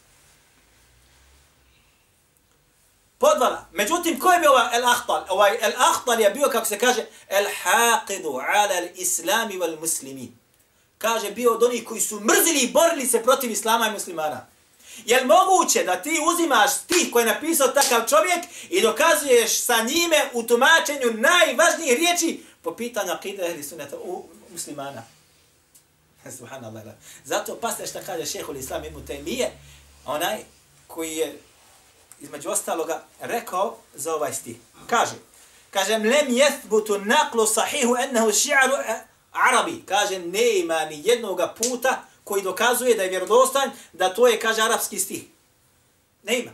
Podvala. 3.19 3.67
Međutim, 3.73 4.21
ko 4.21 4.33
je 4.33 4.41
bio 4.41 4.51
ovaj 4.51 4.79
el-ahtal? 4.79 5.25
Ovaj 5.29 5.59
el-ahtal 5.63 6.21
je 6.21 6.31
bio, 6.31 6.49
kako 6.53 6.67
se 6.67 6.79
kaže, 6.79 7.07
el-haqidu 7.29 8.29
ala 8.29 8.75
al-islami 8.75 9.59
wal 9.59 9.81
muslimi. 9.81 10.33
Kaže, 10.99 11.31
bio 11.31 11.53
od 11.53 11.63
onih 11.63 11.85
koji 11.85 12.01
su 12.01 12.21
mrzili 12.21 12.61
i 12.61 12.73
borili 12.73 13.07
se 13.07 13.23
protiv 13.23 13.51
islama 13.51 13.89
i 13.89 13.93
muslimana. 13.93 14.47
Je 15.07 15.21
li 15.21 15.27
moguće 15.27 15.85
da 15.85 16.03
ti 16.03 16.21
uzimaš 16.33 16.75
stih 16.75 17.09
koji 17.13 17.23
je 17.23 17.35
napisao 17.35 17.69
takav 17.69 18.09
čovjek 18.09 18.45
i 18.71 18.81
dokazuješ 18.81 19.61
sa 19.61 19.83
njime 19.83 20.31
u 20.33 20.43
tumačenju 20.43 21.13
najvažnijih 21.13 21.99
riječi 21.99 22.43
po 22.63 22.77
pitanju 22.77 23.13
akide 23.13 23.51
ili 23.55 23.63
suneta 23.63 23.97
u 23.97 24.25
muslimana? 24.53 25.03
Subhanallah. 26.39 26.83
Zato 27.25 27.57
pasne 27.57 27.87
šta 27.87 28.01
kaže 28.07 28.27
šehol 28.27 28.57
islam 28.57 28.85
imu 28.85 29.01
temije, 29.07 29.51
onaj 30.05 30.39
koji 30.87 31.17
je 31.17 31.39
između 32.21 32.51
ostaloga 32.51 33.03
rekao 33.21 33.77
za 33.95 34.15
ovaj 34.15 34.33
stih. 34.33 34.57
Kaže, 34.87 35.15
kažem, 35.71 36.03
lem 36.03 36.27
jethbutu 36.29 36.99
naklu 36.99 37.47
sahihu 37.47 37.97
ennehu 37.97 38.29
ši'aru 38.29 39.01
arabi. 39.33 39.83
Kaže, 39.87 40.19
ne 40.19 40.59
ima 40.59 40.85
ni 40.85 41.03
jednoga 41.05 41.55
puta 41.63 42.03
koji 42.25 42.43
dokazuje 42.43 42.95
da 42.95 43.03
je 43.03 43.09
vjerodostan, 43.09 43.71
da 43.93 44.15
to 44.15 44.27
je, 44.27 44.41
kaže, 44.41 44.63
arapski 44.63 44.99
stih. 44.99 45.25
Ne 46.23 46.39
ima. 46.39 46.51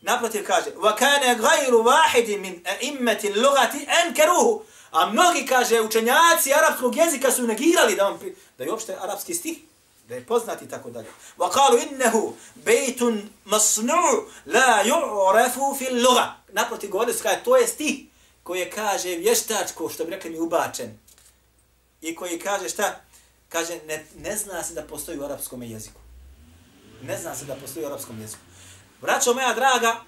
Naprotiv 0.00 0.46
kaže, 0.46 0.70
wa 0.70 0.96
kana 0.96 1.34
ghayru 1.34 1.84
wahidin 1.84 2.40
min 2.40 2.64
a'immati 2.64 3.32
al-lughati 3.32 3.86
ankaruhu. 4.04 4.62
A 4.90 5.06
mnogi 5.06 5.46
kaže 5.46 5.80
učenjaci 5.80 6.52
arapskog 6.52 6.96
jezika 6.96 7.32
su 7.32 7.42
negirali 7.42 7.94
da 7.96 8.06
on 8.06 8.18
da 8.58 8.64
je 8.64 8.70
uopšte 8.70 8.96
arapski 9.00 9.34
stih 9.34 9.58
da 10.08 10.14
je 10.14 10.26
poznati 10.26 10.68
tako 10.68 10.90
dalje. 10.90 11.08
Wa 11.38 11.50
qalu 11.52 11.90
innahu 11.90 12.34
baytun 12.64 13.22
masnu' 13.44 14.24
la 14.46 14.84
yu'rafu 14.84 15.78
fi 15.78 15.86
al-lugha. 15.86 16.32
Naproti 16.52 16.88
govorili 16.88 17.16
su 17.16 17.22
kaže 17.22 17.44
to 17.44 17.56
je 17.56 17.66
stih 17.66 18.04
koji 18.42 18.70
kaže 18.70 19.08
vještačko 19.08 19.88
što 19.88 20.04
bi 20.04 20.10
rekli 20.10 20.30
mi 20.30 20.38
ubačen. 20.38 20.98
I 22.00 22.14
koji 22.14 22.38
kaže 22.38 22.68
šta? 22.68 23.00
Kaže 23.48 23.80
ne, 23.86 24.06
ne 24.16 24.36
zna 24.36 24.62
se 24.62 24.74
da 24.74 24.82
postoji 24.82 25.18
u 25.18 25.24
arapskom 25.24 25.62
jeziku. 25.62 26.00
Ne 27.02 27.18
zna 27.18 27.34
se 27.34 27.44
da 27.44 27.54
postoji 27.54 27.84
u 27.84 27.88
arapskom 27.88 28.20
jeziku. 28.20 28.42
Braćo 29.00 29.34
moja 29.34 29.54
draga, 29.54 30.00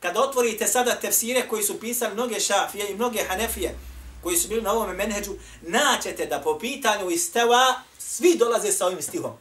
kada 0.00 0.20
otvorite 0.20 0.66
sada 0.66 0.94
tefsire 0.94 1.48
koji 1.48 1.62
su 1.62 1.80
pisali 1.80 2.14
mnoge 2.14 2.40
šafije 2.40 2.90
i 2.90 2.94
mnoge 2.94 3.24
hanefije, 3.28 3.74
koji 4.26 4.36
su 4.36 4.48
bili 4.48 4.62
na 4.62 4.72
ovome 4.72 4.94
menheđu, 4.94 5.34
naćete 5.62 6.26
da 6.26 6.40
po 6.40 6.58
pitanju 6.58 7.10
isteva 7.10 7.80
svi 7.98 8.36
dolaze 8.38 8.72
sa 8.72 8.86
ovim 8.86 9.02
stihom. 9.02 9.32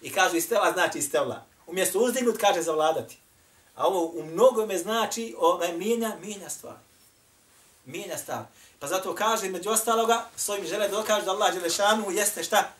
I 0.00 0.12
kažu 0.12 0.36
isteva 0.36 0.72
znači 0.72 0.98
istevla. 0.98 1.46
Umjesto 1.66 1.98
uzdignut 1.98 2.40
kaže 2.40 2.62
zavladati. 2.62 3.16
A 3.74 3.86
ovo 3.86 4.04
u 4.04 4.24
mnogome 4.24 4.78
znači 4.78 5.34
ovaj, 5.38 5.72
mijenja, 5.72 6.16
mijenja 6.20 6.50
stvar. 6.50 6.74
Mijenja 7.84 8.18
stvar. 8.18 8.44
Pa 8.78 8.86
zato 8.86 9.14
kaže, 9.14 9.48
među 9.48 9.70
ostaloga, 9.70 10.30
s 10.36 10.48
ovim 10.48 10.66
žele 10.66 10.88
dokaže 10.88 11.24
da 11.24 11.30
Allah 11.30 11.54
Đelešanu 11.54 12.10
jeste 12.10 12.44
šta? 12.44 12.70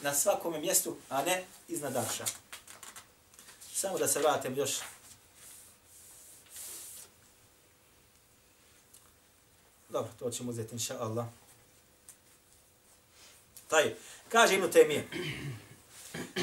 Na 0.00 0.14
svakome 0.14 0.58
mjestu, 0.58 0.96
a 1.08 1.22
ne 1.22 1.44
iznad 1.68 1.96
Arša. 1.96 2.24
Samo 3.74 3.98
da 3.98 4.08
se 4.08 4.18
vratim 4.18 4.56
još 4.56 4.70
Dobro, 9.91 10.11
to 10.19 10.31
ćemo 10.31 10.51
uzeti, 10.51 10.75
inša 10.75 10.95
Allah. 10.99 11.25
Taj, 13.67 13.95
kaže 14.29 14.55
Ibn 14.55 14.71
Taymiye. 14.71 15.03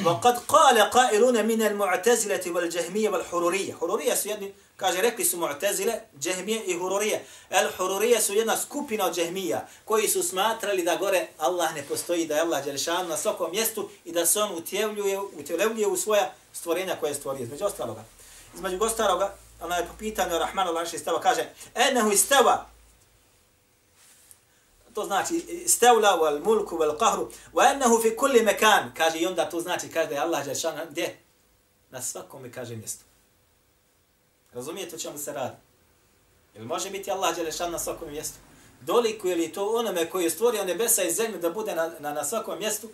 وقد 0.05 0.39
قال 0.39 0.79
قائلون 0.91 1.47
من 1.47 1.63
المعتزلة 1.63 2.41
والجهمية 2.47 3.09
والحرورية. 3.09 3.75
حرورية 3.75 4.17
su 4.17 4.29
jedni, 4.29 4.55
kaže, 4.77 5.01
rekli 5.01 5.25
su 5.25 5.39
mu'tazile, 5.39 6.01
džehmije 6.21 6.65
i 6.65 6.79
hururije. 6.79 7.25
El 7.51 7.69
hururije 7.77 8.21
su 8.21 8.35
jedna 8.35 8.57
skupina 8.57 9.07
od 9.07 9.15
džehmija, 9.15 9.69
koji 9.85 10.09
su 10.09 10.23
smatrali 10.23 10.83
da 10.83 10.97
gore 10.97 11.27
Allah 11.39 11.75
ne 11.75 11.83
postoji, 11.83 12.27
da 12.27 12.35
je 12.35 12.41
Allah 12.41 12.65
Đelešan 12.65 13.09
na 13.09 13.17
svakom 13.17 13.51
mjestu 13.51 13.91
i 14.05 14.13
da 14.13 14.27
se 14.27 14.41
on 14.41 14.55
utjevljuje, 14.55 15.21
utjevljuje 15.21 15.87
u 15.87 15.97
svoja 15.97 16.33
stvorenja 16.53 16.97
koje 17.01 17.11
je 17.11 17.15
stvorio. 17.15 17.43
Između 17.43 17.65
ostaloga. 17.65 18.05
Između 18.55 18.85
ostaloga, 18.85 19.35
ona 19.61 19.77
je 19.77 19.87
po 19.87 19.93
pitanju 19.99 20.39
Rahmanu 20.39 20.73
Lanši 20.73 20.99
stava, 20.99 21.21
kaže, 21.21 21.49
enehu 21.75 22.11
istava, 22.13 22.67
to 24.94 25.06
znači 25.06 25.64
stevla 25.68 26.20
wal 26.22 26.44
mulku 26.44 26.78
wal 26.78 26.98
qahru 26.98 27.32
wa 27.54 27.72
annahu 27.74 28.02
fi 28.02 28.16
kulli 28.16 28.44
makan. 28.44 28.92
Kaže 28.98 29.20
i 29.20 29.26
onda 29.26 29.50
to 29.50 29.60
znači 29.60 29.90
kaže 29.90 30.12
je 30.12 30.20
Allah 30.20 30.46
dželle 30.46 30.88
gdje? 30.90 31.18
Na 31.90 32.02
svakom 32.02 32.52
kaže 32.52 32.76
mjestu. 32.76 33.06
Razumijete 34.54 34.96
o 34.96 35.00
čemu 35.00 35.18
se 35.18 35.34
radi? 35.34 35.56
Jel 36.56 36.66
može 36.66 36.90
biti 36.90 37.12
Allah 37.12 37.36
dželle 37.36 37.72
na 37.72 37.80
svakom 37.80 38.12
mjestu? 38.12 38.38
Doliku 38.82 39.28
je 39.28 39.36
li 39.36 39.54
to 39.54 39.70
onome 39.76 40.10
koji 40.10 40.24
je 40.24 40.30
stvorio 40.30 40.66
nebesa 40.66 41.04
i 41.04 41.12
zemlju 41.12 41.40
da 41.40 41.50
bude 41.50 41.76
na, 41.76 41.92
na, 42.00 42.14
na 42.14 42.24
svakom 42.24 42.60
mjestu? 42.60 42.90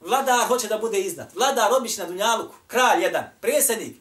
Vladar 0.00 0.48
hoće 0.48 0.68
da 0.68 0.78
bude 0.78 1.00
iznad. 1.00 1.28
Vladar 1.34 1.72
obično 1.72 2.04
na 2.04 2.10
dunjaluku 2.10 2.54
kralj 2.66 3.02
jedan 3.02 3.24
predsjednik. 3.40 3.96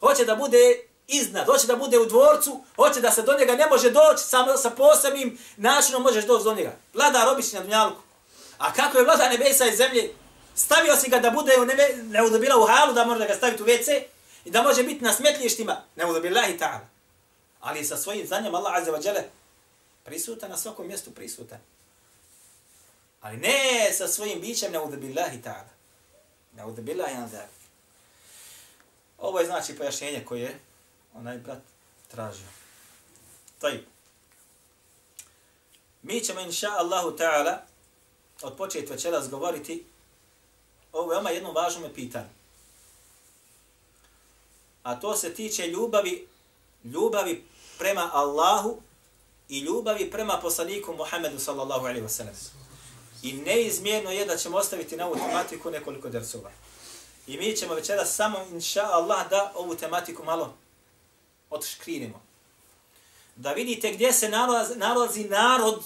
Hoće 0.00 0.24
da 0.24 0.36
bude 0.36 0.87
iznad, 1.08 1.46
hoće 1.46 1.66
da 1.66 1.76
bude 1.76 1.98
u 1.98 2.06
dvorcu, 2.06 2.64
hoće 2.76 3.00
da 3.00 3.10
se 3.10 3.22
do 3.22 3.36
njega 3.38 3.56
ne 3.56 3.66
može 3.66 3.90
doći, 3.90 4.24
samo 4.24 4.56
sa 4.56 4.70
posebnim 4.70 5.38
načinom 5.56 6.02
možeš 6.02 6.26
doći 6.26 6.44
do 6.44 6.54
njega. 6.54 6.76
Vladar 6.94 7.28
obični 7.28 7.58
na 7.58 7.64
dunjalku. 7.64 8.02
A 8.58 8.72
kako 8.72 8.98
je 8.98 9.04
vlada 9.04 9.28
nebesa 9.28 9.66
i 9.66 9.76
zemlje, 9.76 10.14
stavio 10.54 10.96
si 10.96 11.10
ga 11.10 11.18
da 11.18 11.30
bude 11.30 11.52
u 11.60 11.64
nebe, 11.64 11.88
ne 12.02 12.22
udobila 12.22 12.56
u 12.56 12.66
halu, 12.66 12.92
da 12.92 13.04
može 13.04 13.18
da 13.18 13.26
ga 13.26 13.34
staviti 13.34 13.62
u 13.62 13.66
WC 13.66 14.02
i 14.44 14.50
da 14.50 14.62
može 14.62 14.82
biti 14.82 15.04
na 15.04 15.12
smetlištima, 15.12 15.82
ne 15.96 16.06
udobila 16.06 16.46
i 16.46 16.58
ta'ala. 16.58 16.86
Ali 17.60 17.84
sa 17.84 17.96
svojim 17.96 18.26
znanjem 18.26 18.54
Allah 18.54 18.74
Azza 18.76 18.92
wa 18.92 19.06
Jale 19.06 19.24
prisutan 20.04 20.50
na 20.50 20.56
svakom 20.56 20.86
mjestu 20.86 21.10
prisutan. 21.10 21.58
Ali 23.20 23.36
ne 23.36 23.90
sa 23.92 24.08
svojim 24.08 24.40
bićem 24.40 24.72
ne 24.72 24.80
udobila 24.80 25.26
i 25.26 25.42
ta'ala. 25.44 25.72
Ne 26.56 26.64
udobila 26.64 27.10
i 27.10 27.14
Ovo 29.18 29.40
je 29.40 29.46
znači 29.46 29.76
pojašnjenje 29.76 30.24
koje 30.24 30.58
onaj 31.14 31.38
brat 31.38 31.62
tražio. 32.08 32.46
Taj. 33.58 33.80
Mi 36.02 36.20
ćemo, 36.20 36.40
inša 36.40 36.68
Allahu 36.78 37.10
ta'ala, 37.10 37.56
od 38.42 38.56
početka 38.56 38.94
večeras 38.94 39.30
govoriti 39.30 39.84
o 40.92 41.06
veoma 41.06 41.30
jednom 41.30 41.54
važnom 41.54 41.90
pitanju. 41.94 42.28
A 44.82 45.00
to 45.00 45.16
se 45.16 45.34
tiče 45.34 45.66
ljubavi, 45.66 46.28
ljubavi 46.84 47.44
prema 47.78 48.10
Allahu 48.12 48.80
i 49.48 49.58
ljubavi 49.58 50.10
prema 50.10 50.38
poslaniku 50.42 50.94
Muhammedu 50.94 51.38
sallallahu 51.38 51.86
alaihi 51.86 52.06
wa 52.06 52.08
sallam. 52.08 52.34
I 53.22 53.32
neizmjerno 53.32 54.10
je 54.10 54.24
da 54.24 54.36
ćemo 54.36 54.56
ostaviti 54.56 54.96
na 54.96 55.06
ovu 55.06 55.16
tematiku 55.16 55.70
nekoliko 55.70 56.08
dersova. 56.08 56.50
I 57.26 57.36
mi 57.36 57.56
ćemo 57.56 57.74
večeras 57.74 58.14
samo, 58.14 58.38
inša 58.52 58.82
Allah, 58.82 59.30
da 59.30 59.52
ovu 59.54 59.74
tematiku 59.74 60.24
malo 60.24 60.54
odškrinimo. 61.50 62.22
Da 63.36 63.52
vidite 63.52 63.92
gdje 63.92 64.12
se 64.12 64.28
nalazi, 64.28 64.76
nalazi 64.76 65.24
narod, 65.24 65.84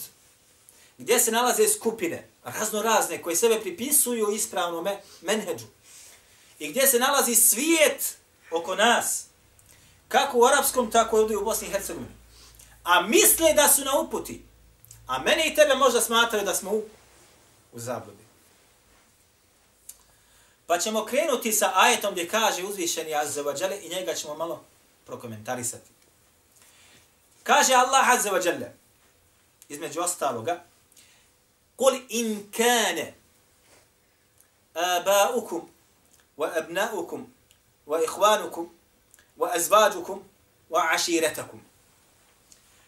gdje 0.98 1.18
se 1.18 1.30
nalaze 1.30 1.68
skupine, 1.68 2.28
razno 2.44 2.82
razne, 2.82 3.22
koje 3.22 3.36
sebe 3.36 3.60
pripisuju 3.60 4.30
ispravnome 4.30 5.00
menheđu. 5.20 5.66
I 6.58 6.68
gdje 6.68 6.86
se 6.86 6.98
nalazi 6.98 7.34
svijet 7.34 8.16
oko 8.50 8.74
nas, 8.74 9.26
kako 10.08 10.38
u 10.38 10.44
arapskom, 10.44 10.90
tako 10.90 11.16
i 11.16 11.20
ovdje 11.20 11.36
u 11.36 11.44
Bosni 11.44 11.68
i 11.68 11.70
Hercegovini. 11.70 12.12
A 12.84 13.02
misle 13.02 13.52
da 13.52 13.68
su 13.68 13.84
na 13.84 13.98
uputi. 13.98 14.42
A 15.06 15.18
mene 15.18 15.46
i 15.46 15.54
tebe 15.54 15.74
možda 15.74 16.00
smatraju 16.00 16.44
da 16.44 16.54
smo 16.54 16.70
u, 16.70 16.82
u 17.72 17.78
zabludi. 17.78 18.22
Pa 20.66 20.78
ćemo 20.78 21.04
krenuti 21.04 21.52
sa 21.52 21.72
ajetom 21.74 22.12
gdje 22.12 22.28
kaže 22.28 22.64
uzvišeni 22.64 23.14
Azzevađale 23.14 23.80
i 23.82 23.88
njega 23.88 24.14
ćemo 24.14 24.34
malo 24.34 24.64
prokomentarisati. 25.06 25.90
Kaže 27.42 27.74
Allah 27.74 28.08
Azza 28.08 28.30
wa 28.30 28.44
Jalla, 28.44 28.68
između 29.68 30.00
ostaloga, 30.00 30.64
قل 31.78 32.06
إن 32.12 32.50
كان 32.52 33.12
آباؤكم 34.76 35.68
وأبناؤكم 36.36 37.28
وإخوانكم 37.86 38.72
وأزواجكم 39.38 40.22
وعشيرتكم 40.70 41.62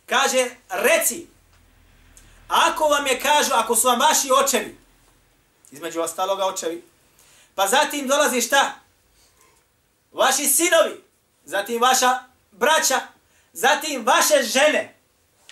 كاجي 0.07 0.51
رتي 0.73 1.27
أكو 2.51 2.95
وم 2.95 3.07
يكاجو 3.07 3.55
أكو 3.55 3.75
سوى 3.75 3.97
ماشي 3.97 4.31
أوتشبي 4.31 4.77
إذن 5.73 5.91
جوا 5.91 6.07
ستالوغا 6.07 6.45
أوتشبي 6.45 6.83
فزاتي 7.57 8.01
إن 8.01 8.09
dolazi 8.09 8.41
šta? 8.41 8.81
Vaši 10.13 10.47
sinovi, 10.47 11.04
zatim 11.45 11.83
vaša 11.83 12.19
braća, 12.51 13.01
zatim 13.53 14.07
vaše 14.07 14.43
žene. 14.43 14.95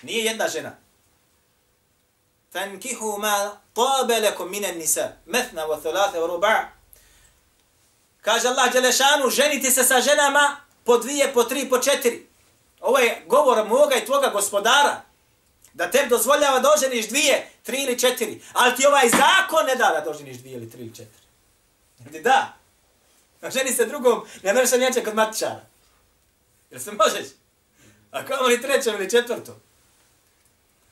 Nije 0.01 0.25
jedna 0.25 0.47
žena. 0.47 0.75
Fankihu 2.53 3.17
ma 3.17 3.57
tabe 3.73 4.19
lekom 4.19 4.51
mine 4.51 4.71
nisa, 4.71 5.11
metna 5.25 5.65
wa 5.65 5.81
thalata 5.81 6.19
wa 6.19 6.27
ruba. 6.27 6.69
Kaže 8.21 8.47
Allah 8.47 8.71
Đelešanu, 8.71 9.29
ženite 9.29 9.71
se 9.71 9.83
sa 9.83 10.01
ženama 10.01 10.57
po 10.83 10.97
dvije, 10.97 11.33
po 11.33 11.43
tri, 11.43 11.69
po 11.69 11.79
četiri. 11.79 12.27
Ovo 12.81 12.99
je 12.99 13.23
govor 13.27 13.67
moga 13.67 13.95
i 13.95 14.05
tvoga 14.05 14.29
gospodara. 14.29 15.01
Da 15.73 15.91
te 15.91 16.05
dozvoljava 16.05 16.59
da 16.59 16.73
oženiš 16.77 17.07
dvije, 17.07 17.49
tri 17.63 17.83
ili 17.83 17.99
četiri. 17.99 18.41
Ali 18.53 18.75
ti 18.75 18.85
ovaj 18.85 19.09
zakon 19.09 19.65
ne 19.65 19.75
da 19.75 20.01
da 20.05 20.11
oženiš 20.11 20.37
dvije 20.37 20.57
ili 20.57 20.71
tri 20.71 20.81
ili 20.81 20.95
četiri. 20.95 21.23
Gdje 21.99 22.21
da. 22.21 22.53
Pa 23.41 23.49
ženi 23.49 23.73
se 23.73 23.85
drugom, 23.85 24.25
ne 24.43 24.53
mreš 24.53 24.69
se 24.69 25.03
kod 25.03 25.15
matičara. 25.15 25.61
Jel 26.73 26.81
se 26.81 26.91
možeš? 26.91 27.27
A 28.11 28.25
kamo 28.25 28.47
li 28.47 28.61
trećem 28.61 28.95
ili 28.95 29.09
četvrtom? 29.09 29.55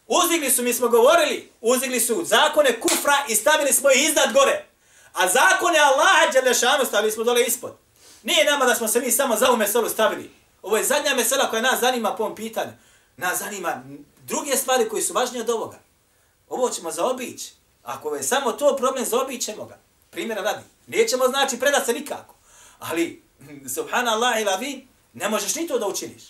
Uzigli 0.07 0.51
su, 0.51 0.63
mi 0.63 0.73
smo 0.73 0.87
govorili, 0.87 1.51
uzigli 1.61 1.99
su 1.99 2.23
zakone 2.25 2.79
kufra 2.79 3.25
i 3.27 3.35
stavili 3.35 3.73
smo 3.73 3.91
ih 3.91 4.09
iznad 4.09 4.33
gore. 4.33 4.65
A 5.13 5.27
zakone 5.27 5.79
Allaha 5.79 6.31
Đelešanu 6.33 6.85
stavili 6.85 7.11
smo 7.11 7.23
dole 7.23 7.43
ispod. 7.43 7.77
Nije 8.23 8.45
nama 8.45 8.65
da 8.65 8.75
smo 8.75 8.87
se 8.87 8.99
mi 8.99 9.11
samo 9.11 9.35
za 9.35 9.47
ovu 9.47 9.57
meselu 9.57 9.89
stavili. 9.89 10.31
Ovo 10.61 10.77
je 10.77 10.83
zadnja 10.83 11.15
mesela 11.15 11.49
koja 11.49 11.61
nas 11.61 11.79
zanima 11.79 12.15
po 12.15 12.23
ovom 12.23 12.35
pitanju. 12.35 12.71
Nas 13.17 13.39
zanima 13.39 13.83
druge 14.23 14.57
stvari 14.57 14.89
koje 14.89 15.01
su 15.01 15.13
važnije 15.13 15.41
od 15.41 15.49
ovoga. 15.49 15.79
Ovo 16.49 16.69
ćemo 16.69 16.91
zaobići. 16.91 17.53
Ako 17.83 18.15
je 18.15 18.23
samo 18.23 18.51
to 18.51 18.75
problem, 18.75 19.05
zaobićemo 19.05 19.65
ga. 19.65 19.77
Primjera 20.09 20.41
radi. 20.41 20.63
Nećemo 20.87 21.27
znači 21.27 21.59
predat 21.59 21.85
se 21.85 21.93
nikako. 21.93 22.35
Ali, 22.79 23.23
subhanallah 23.75 24.41
i 24.41 24.43
lavin, 24.43 24.90
ne 25.13 25.29
možeš 25.29 25.55
ni 25.55 25.67
to 25.67 25.79
da 25.79 25.87
učiniš. 25.87 26.23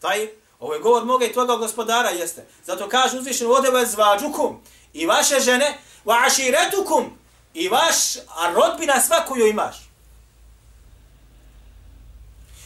Taj 0.00 0.28
Ovo 0.60 0.74
je 0.74 0.80
govor 0.80 1.04
moga 1.04 1.24
i 1.24 1.32
tvoga 1.32 1.56
gospodara 1.56 2.08
jeste. 2.08 2.46
Zato 2.64 2.88
kaže 2.88 3.18
uzvišen 3.18 3.46
ode 3.50 3.86
zvađukum 3.86 4.62
i 4.92 5.06
vaše 5.06 5.40
žene 5.40 5.78
wa 6.04 6.26
aširetukum 6.26 7.18
i 7.54 7.68
vaš 7.68 8.16
a 8.16 8.52
rodbina 8.52 9.00
sva 9.00 9.24
koju 9.28 9.46
imaš. 9.46 9.76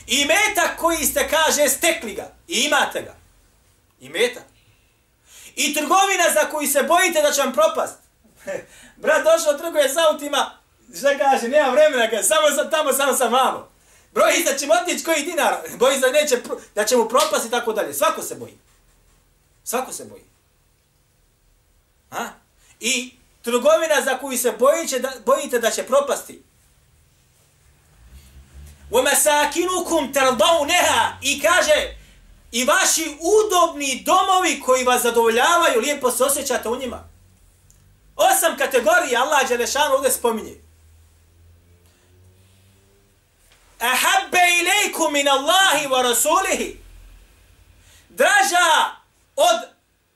I 0.06 0.24
metak 0.24 0.78
koji 0.78 1.04
ste, 1.04 1.28
kaže, 1.28 1.68
stekli 1.68 2.14
ga. 2.14 2.32
I 2.48 2.60
imate 2.60 3.02
ga. 3.02 3.14
I 4.00 4.08
metak. 4.08 4.44
I 5.56 5.74
trgovina 5.74 6.24
za 6.34 6.50
koju 6.50 6.68
se 6.68 6.82
bojite 6.82 7.22
da 7.22 7.32
će 7.32 7.40
vam 7.40 7.52
propast. 7.52 7.98
Brat 9.02 9.24
došao 9.24 9.58
trguje 9.58 9.88
s 9.88 9.96
autima. 9.96 10.50
Šta 10.98 11.18
kaže, 11.18 11.48
nema 11.48 11.70
vremena, 11.70 12.22
samo 12.22 12.50
sam 12.56 12.70
tamo, 12.70 12.92
samo 12.92 13.12
sam 13.12 13.32
vamo. 13.32 13.69
Broji 14.11 14.43
da 14.43 14.57
ćemo 14.57 14.73
otići 14.73 15.03
koji 15.03 15.23
dinar, 15.23 15.55
boji 15.77 15.99
da, 15.99 16.11
neće, 16.11 16.41
da 16.75 16.85
će 16.85 16.97
mu 16.97 17.09
propasti 17.09 17.47
i 17.47 17.51
tako 17.51 17.73
dalje. 17.73 17.93
Svako 17.93 18.21
se 18.21 18.35
boji. 18.35 18.57
Svako 19.63 19.93
se 19.93 20.05
boji. 20.05 20.23
A? 22.11 22.27
I 22.79 23.13
trgovina 23.41 24.01
za 24.05 24.17
koju 24.17 24.37
se 24.37 24.51
bojiće 24.51 24.99
da, 24.99 25.11
bojite 25.25 25.59
da 25.59 25.71
će 25.71 25.83
propasti. 25.83 26.43
وَمَسَاكِنُكُمْ 28.91 30.13
تَرْضَوْنَهَا 30.13 31.17
I 31.21 31.41
kaže, 31.41 31.97
i 32.51 32.65
vaši 32.65 33.17
udobni 33.21 34.03
domovi 34.05 34.61
koji 34.65 34.83
vas 34.83 35.01
zadovoljavaju, 35.01 35.79
lijepo 35.81 36.11
se 36.11 36.23
osjećate 36.23 36.69
u 36.69 36.75
njima. 36.75 37.09
Osam 38.15 38.57
kategorija 38.57 39.21
Allah 39.21 39.47
Đelešanu 39.49 39.95
ovdje 39.95 40.11
spominje. 40.11 40.55
Ahabbe 43.80 44.38
ilaikum 44.60 45.12
min 45.12 45.28
Allahi 45.28 45.86
wa 45.86 46.02
rasulihi. 46.02 46.76
Draža 48.08 48.96
od 49.36 49.60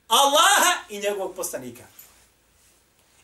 Allaha 0.09 0.72
i 0.88 0.98
njegovog 0.98 1.37
poslanika. 1.37 1.83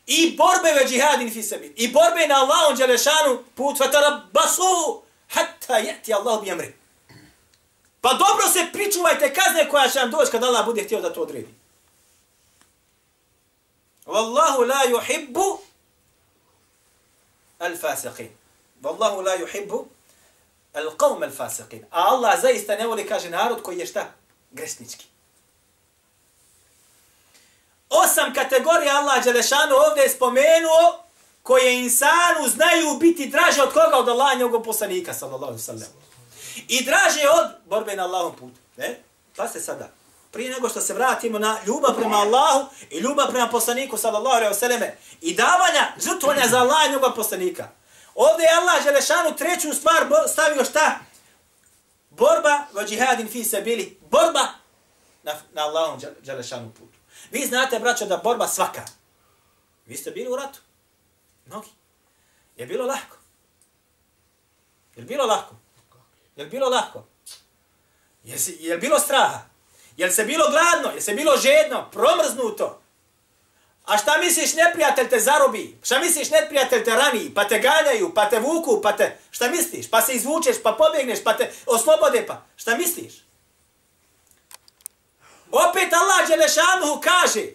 I 0.07 0.35
borbe 0.37 0.71
ve 0.71 0.87
džihadin 0.87 1.33
fi 1.33 1.43
sebi. 1.43 1.73
I 1.77 1.87
borbe 1.87 2.27
na 2.27 2.35
Allahom 2.35 2.77
dželešanu 2.77 3.43
put 3.55 3.77
fatara 3.77 4.21
basu 4.31 5.01
hatta 5.29 5.77
jeti 5.77 6.13
Allah 6.13 6.43
bi 6.43 6.51
amri. 6.51 6.75
Pa 8.01 8.13
dobro 8.13 8.47
se 8.53 8.69
pričuvajte 8.73 9.33
kazne 9.33 9.69
koja 9.69 9.89
će 9.89 9.99
vam 9.99 10.11
doći 10.11 10.31
kad 10.31 10.43
Allah 10.43 10.65
bude 10.65 10.83
htio 10.83 11.01
da 11.01 11.13
to 11.13 11.21
odredi. 11.21 11.53
Wallahu 14.05 14.67
la 14.67 14.81
yuhibbu 14.89 15.57
al-fasiqin. 17.59 18.29
Wallahu 18.83 19.21
la 19.21 19.35
yuhibbu 19.35 19.85
al 20.73 20.89
qawm 20.97 21.23
al 21.23 21.31
fasiqin. 21.31 21.85
A 21.91 22.01
Allah 22.11 22.41
zaista 22.41 22.75
ne 22.75 22.87
voli 22.87 23.07
kaže 23.07 23.29
narod 23.29 23.63
koji 23.63 23.77
je 23.79 23.85
šta? 23.85 24.05
Gresnički. 24.51 25.05
Osam 27.89 28.33
kategorija 28.33 28.95
Allah 28.95 29.23
Đelešanu 29.23 29.75
ovdje 29.75 30.03
je 30.03 30.09
spomenuo 30.09 31.03
koje 31.43 31.79
insanu 31.79 32.47
znaju 32.47 32.97
biti 32.99 33.29
draže 33.29 33.61
od 33.61 33.73
koga? 33.73 33.97
Od 33.97 34.09
Allaha 34.09 34.33
njegovog 34.33 34.65
poslanika, 34.65 35.13
sallallahu 35.13 35.57
sallam. 35.57 35.89
I 36.67 36.83
draže 36.85 37.29
od 37.29 37.51
borbe 37.65 37.95
na 37.95 38.03
Allahom 38.03 38.35
putu. 38.35 38.59
Ne? 38.77 38.99
Pa 39.35 39.47
se 39.47 39.59
sada. 39.59 39.89
Prije 40.31 40.51
nego 40.51 40.69
što 40.69 40.81
se 40.81 40.93
vratimo 40.93 41.39
na 41.39 41.57
ljubav 41.65 41.95
prema 41.95 42.17
Allahu 42.17 42.69
i 42.89 42.99
ljubav 42.99 43.31
prema 43.31 43.47
poslaniku, 43.47 43.97
sallallahu 43.97 44.53
sallam, 44.53 44.81
i 45.21 45.33
davanja, 45.33 45.93
žrtvanja 45.97 46.47
za 46.47 46.59
Allaha 46.59 46.87
njegovog 46.87 47.15
poslanika. 47.15 47.69
Ovdje 48.21 48.43
je 48.43 48.57
Allah 48.57 48.83
Želešanu 48.83 49.35
treću 49.35 49.73
stvar 49.73 50.07
stavio 50.27 50.65
šta? 50.65 50.99
Borba 52.09 52.67
va 52.73 52.85
džihadin 52.85 53.29
fi 53.29 53.43
se 53.43 53.61
bili. 53.61 53.99
Borba 54.11 54.47
na, 55.23 55.33
na 55.53 55.61
Allahom 55.61 55.99
Želešanu 56.23 56.71
putu. 56.71 56.97
Vi 57.31 57.45
znate, 57.45 57.79
braćo, 57.79 58.05
da 58.05 58.17
borba 58.17 58.47
svaka. 58.47 58.85
Vi 59.85 59.97
ste 59.97 60.11
bili 60.11 60.29
u 60.29 60.35
ratu. 60.35 60.59
Mnogi. 61.45 61.69
Je 62.57 62.65
bilo 62.65 62.85
lahko? 62.85 63.17
Je 64.95 65.03
bilo 65.03 65.25
lahko? 65.25 65.55
Je 66.35 66.45
bilo 66.45 66.69
lahko? 66.69 67.07
Je, 68.23 68.37
je 68.59 68.77
bilo 68.77 68.99
straha? 68.99 69.39
Je 69.97 70.11
se 70.11 70.23
bilo 70.23 70.45
gladno? 70.49 70.95
Je 70.95 71.01
se 71.01 71.13
bilo 71.13 71.37
žedno? 71.37 71.89
Promrznuto? 71.91 72.80
A 73.91 73.97
šta 73.97 74.17
misliš 74.17 74.53
neprijatelj 74.53 75.09
te 75.09 75.19
zarobi? 75.19 75.77
Šta 75.83 75.99
misliš 75.99 76.29
neprijatelj 76.29 76.83
te 76.83 76.95
rani? 76.95 77.31
Pa 77.35 77.47
te 77.47 77.59
ganjaju, 77.59 78.13
pa 78.13 78.29
te 78.29 78.39
vuku, 78.39 78.81
pa 78.81 78.91
te... 78.91 79.17
Šta 79.31 79.49
misliš? 79.49 79.89
Pa 79.89 80.01
se 80.01 80.13
izvučeš, 80.13 80.55
pa 80.63 80.71
pobjegneš, 80.71 81.23
pa 81.23 81.37
te 81.37 81.51
oslobode, 81.65 82.25
pa... 82.27 82.41
Šta 82.55 82.77
misliš? 82.77 83.13
Opet 85.51 85.93
Allah 85.93 86.27
Đelešanuhu 86.27 87.01
kaže, 87.01 87.45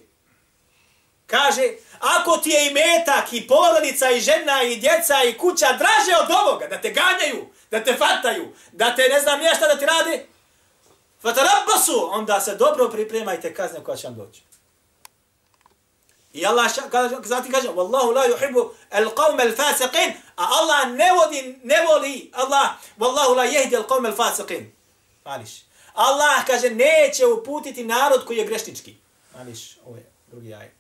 kaže, 1.27 1.63
ako 2.01 2.37
ti 2.37 2.51
je 2.51 2.67
i 2.67 2.75
metak, 2.75 3.33
i 3.33 3.47
porodica, 3.49 4.11
i 4.11 4.21
žena, 4.21 4.63
i 4.63 4.77
djeca, 4.77 5.23
i 5.25 5.39
kuća 5.39 5.73
draže 5.73 6.17
od 6.23 6.31
ovoga, 6.31 6.67
da 6.67 6.81
te 6.81 6.91
ganjaju, 6.91 7.47
da 7.71 7.85
te 7.85 7.97
fataju, 7.97 8.55
da 8.73 8.95
te 8.95 9.09
ne 9.09 9.21
znam 9.21 9.41
šta 9.57 9.67
da 9.67 9.79
ti 9.79 9.87
rade, 9.87 10.27
fatarabasu, 11.23 12.11
onda 12.13 12.41
se 12.41 12.55
dobro 12.55 12.89
pripremajte 12.89 13.55
kazne 13.55 13.85
koja 13.85 13.97
će 13.97 14.07
vam 14.07 14.17
doći. 14.17 14.46
I 16.37 16.47
Allah 16.47 16.69
kaže, 16.91 17.17
zatim 17.25 17.53
kaže, 17.53 17.69
Wallahu 17.69 18.13
la 18.15 18.27
yuhibbu 18.29 18.71
al-qawm 18.91 19.41
al-fasiqin, 19.41 20.13
a 20.37 20.45
Allah 20.59 20.93
ne 20.93 21.11
vodi, 21.13 21.59
ne 21.65 21.87
voli, 21.87 22.31
Allah, 22.35 22.77
Wallahu 22.99 23.37
la 23.37 23.45
jehdi 23.45 23.77
al-qawm 23.77 24.05
al-fasiqin. 24.13 24.65
Mališ. 25.25 25.65
Allah 25.95 26.45
kaže, 26.47 26.71
neće 26.71 27.27
uputiti 27.27 27.85
narod 27.85 28.25
koji 28.27 28.37
je 28.37 28.45
grešnički. 28.45 28.95
Mališ, 29.35 29.79
ovo 29.87 29.97
je 29.97 30.07
drugi 30.27 30.55
ajet. 30.55 30.73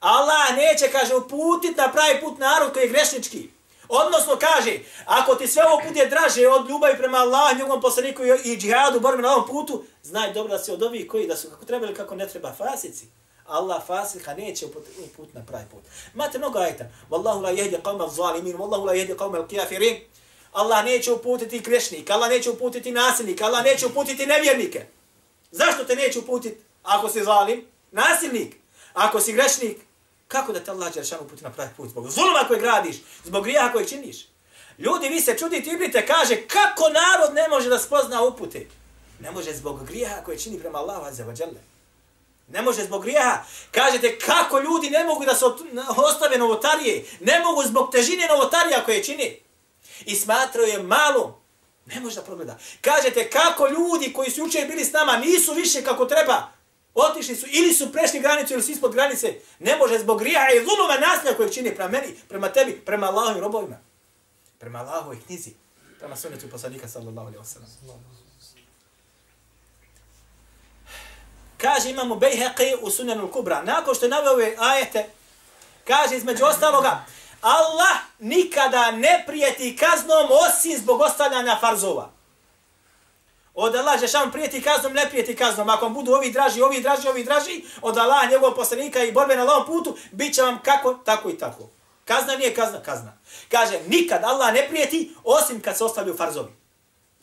Allah 0.00 0.56
neće, 0.56 0.92
kaže, 0.92 1.14
uputit 1.14 1.76
na 1.76 1.92
pravi 1.92 2.20
put 2.20 2.38
narod 2.38 2.72
koji 2.72 2.82
je 2.82 2.88
grešnički. 2.88 3.50
Odnosno 3.88 4.36
kaže, 4.36 4.78
ako 5.06 5.34
ti 5.34 5.46
sve 5.48 5.62
ovo 5.66 5.82
put 5.86 5.96
je 5.96 6.06
draže 6.06 6.48
od 6.48 6.68
ljubavi 6.68 6.98
prema 6.98 7.18
Allah, 7.18 7.56
njegovom 7.56 7.80
poslaniku 7.80 8.22
i 8.44 8.56
džihadu, 8.56 9.00
borbi 9.00 9.22
na 9.22 9.34
ovom 9.34 9.46
putu, 9.46 9.84
znaj 10.02 10.32
dobro 10.32 10.52
da 10.52 10.64
se 10.64 10.72
od 10.72 10.82
ovih 10.82 11.08
koji 11.08 11.26
da 11.26 11.36
su 11.36 11.50
kako 11.50 11.64
treba 11.64 11.86
ili 11.86 11.94
kako 11.94 12.14
ne 12.14 12.28
treba 12.28 12.52
fasici. 12.52 13.06
Allah 13.48 13.82
fasika 13.86 14.34
neće 14.34 14.66
uput 14.66 15.34
na 15.34 15.44
pravi 15.46 15.64
put. 15.70 15.82
Imate 16.14 16.38
mnogo 16.38 16.58
ajta. 16.58 16.84
Wallahu 17.10 17.42
la 17.42 17.50
jehdi 17.50 17.76
qawma 17.76 18.10
zalimin, 18.10 18.56
wallahu 18.56 18.84
la 18.84 18.92
jehdi 18.92 19.14
qawma 19.14 19.56
kafirin. 19.56 19.96
Allah 20.52 20.84
neće 20.84 21.12
uputiti 21.12 21.60
grešnik, 21.60 22.10
Allah 22.10 22.30
neće 22.30 22.50
uputiti 22.50 22.90
nasilnik, 22.90 23.42
Allah 23.42 23.64
neće 23.64 23.86
uputiti 23.86 24.26
nevjernike. 24.26 24.86
Zašto 25.50 25.84
te 25.84 25.96
neće 25.96 26.18
uputiti 26.18 26.60
ako 26.82 27.08
si 27.08 27.24
zalim? 27.24 27.66
Nasilnik. 27.92 28.56
Ako 28.94 29.20
si 29.20 29.32
grešnik, 29.32 29.78
kako 30.28 30.52
da 30.52 30.60
te 30.60 30.70
Allah 30.70 30.94
Đeršanu 30.94 31.22
uputi 31.22 31.44
na 31.44 31.50
pravi 31.50 31.70
put? 31.76 31.90
Zbog 31.90 32.10
zuluma 32.10 32.44
koje 32.48 32.60
gradiš, 32.60 32.96
zbog 33.24 33.44
grija 33.44 33.72
koje 33.72 33.88
činiš. 33.88 34.26
Ljudi, 34.78 35.08
vi 35.08 35.20
se 35.20 35.38
čudite, 35.38 35.70
Ibrite 35.70 36.06
kaže, 36.06 36.36
kako 36.46 36.88
narod 36.88 37.34
ne 37.34 37.48
može 37.48 37.68
da 37.68 37.78
spozna 37.78 38.22
upute? 38.22 38.66
Ne 39.20 39.30
može 39.30 39.52
zbog 39.54 39.84
grija 39.86 40.22
koje 40.24 40.38
čini 40.38 40.58
prema 40.58 40.78
Allahu 40.78 41.04
Azza 41.04 41.24
wa 41.24 41.40
Jalla. 41.40 41.60
Ne 42.48 42.62
može 42.62 42.84
zbog 42.84 43.02
grijeha. 43.02 43.44
Kažete 43.70 44.18
kako 44.18 44.58
ljudi 44.58 44.90
ne 44.90 45.04
mogu 45.04 45.24
da 45.24 45.34
se 45.34 45.44
ostave 45.96 46.38
novotarije. 46.38 47.04
Ne 47.20 47.40
mogu 47.40 47.62
zbog 47.62 47.92
težine 47.92 48.26
novotarija 48.26 48.84
koje 48.84 49.04
čini. 49.04 49.40
I 50.04 50.16
smatraju 50.16 50.68
je 50.68 50.82
malo. 50.82 51.42
Ne 51.86 52.00
može 52.00 52.14
da 52.14 52.22
progleda. 52.22 52.58
Kažete 52.80 53.30
kako 53.30 53.68
ljudi 53.68 54.12
koji 54.12 54.30
su 54.30 54.40
jučer 54.40 54.68
bili 54.68 54.84
s 54.84 54.92
nama 54.92 55.16
nisu 55.16 55.54
više 55.54 55.84
kako 55.84 56.04
treba. 56.04 56.52
Otišli 56.94 57.36
su 57.36 57.46
ili 57.50 57.74
su 57.74 57.92
prešli 57.92 58.20
granicu 58.20 58.52
ili 58.54 58.62
su 58.62 58.70
ispod 58.70 58.92
granice. 58.92 59.34
Ne 59.58 59.76
može 59.76 59.98
zbog 59.98 60.18
grijeha 60.18 60.46
i 60.54 60.64
zuluma 60.64 61.06
nasilja 61.06 61.36
kojeg 61.36 61.54
čini 61.54 61.74
prema 61.74 61.90
meni, 61.90 62.14
prema 62.28 62.48
tebi, 62.52 62.80
prema 62.86 63.06
Allahovim 63.06 63.42
robovima. 63.42 63.78
Prema 64.58 64.78
Allahovoj 64.78 65.20
knjizi. 65.26 65.50
Prema 65.98 66.16
sunetu 66.16 66.48
poslanika 66.50 66.88
sallallahu 66.88 67.26
alaihi 67.26 67.38
wa 67.38 67.44
sallam. 67.44 68.27
Kaže 71.58 71.90
imamo 71.90 72.14
Bejheqi 72.14 72.76
u 72.80 72.90
Sunanu 72.90 73.32
Kubra. 73.32 73.62
Nakon 73.62 73.94
što 73.94 74.06
je 74.06 74.10
naveo 74.10 74.32
ove 74.32 74.54
ajete, 74.58 75.10
kaže 75.84 76.16
između 76.16 76.44
ostaloga, 76.44 77.04
Allah 77.40 77.96
nikada 78.18 78.90
ne 78.90 79.24
prijeti 79.26 79.76
kaznom 79.76 80.28
osim 80.30 80.78
zbog 80.78 81.00
ostavljanja 81.00 81.58
farzova. 81.60 82.10
Od 83.54 83.76
Allah 83.76 84.00
Žešan 84.00 84.32
prijeti 84.32 84.62
kaznom, 84.62 84.92
ne 84.92 85.08
prijeti 85.10 85.36
kaznom. 85.36 85.68
Ako 85.68 85.84
vam 85.84 85.94
budu 85.94 86.12
ovi 86.12 86.30
draži, 86.30 86.62
ovi 86.62 86.80
draži, 86.80 87.08
ovi 87.08 87.24
draži, 87.24 87.64
od 87.82 87.98
Allah, 87.98 88.30
njegovog 88.30 88.56
poslanika 88.56 89.04
i 89.04 89.12
borbe 89.12 89.36
na 89.36 89.44
lovom 89.44 89.66
putu, 89.66 89.96
bit 90.12 90.34
će 90.34 90.42
vam 90.42 90.58
kako, 90.62 90.94
tako 90.94 91.30
i 91.30 91.38
tako. 91.38 91.68
Kazna 92.04 92.36
nije 92.36 92.54
kazna, 92.54 92.82
kazna. 92.82 93.18
Kaže, 93.48 93.80
nikad 93.86 94.24
Allah 94.24 94.54
ne 94.54 94.68
prijeti, 94.68 95.14
osim 95.24 95.60
kad 95.60 95.76
se 95.76 95.84
ostavljaju 95.84 96.16
farzovi. 96.16 96.52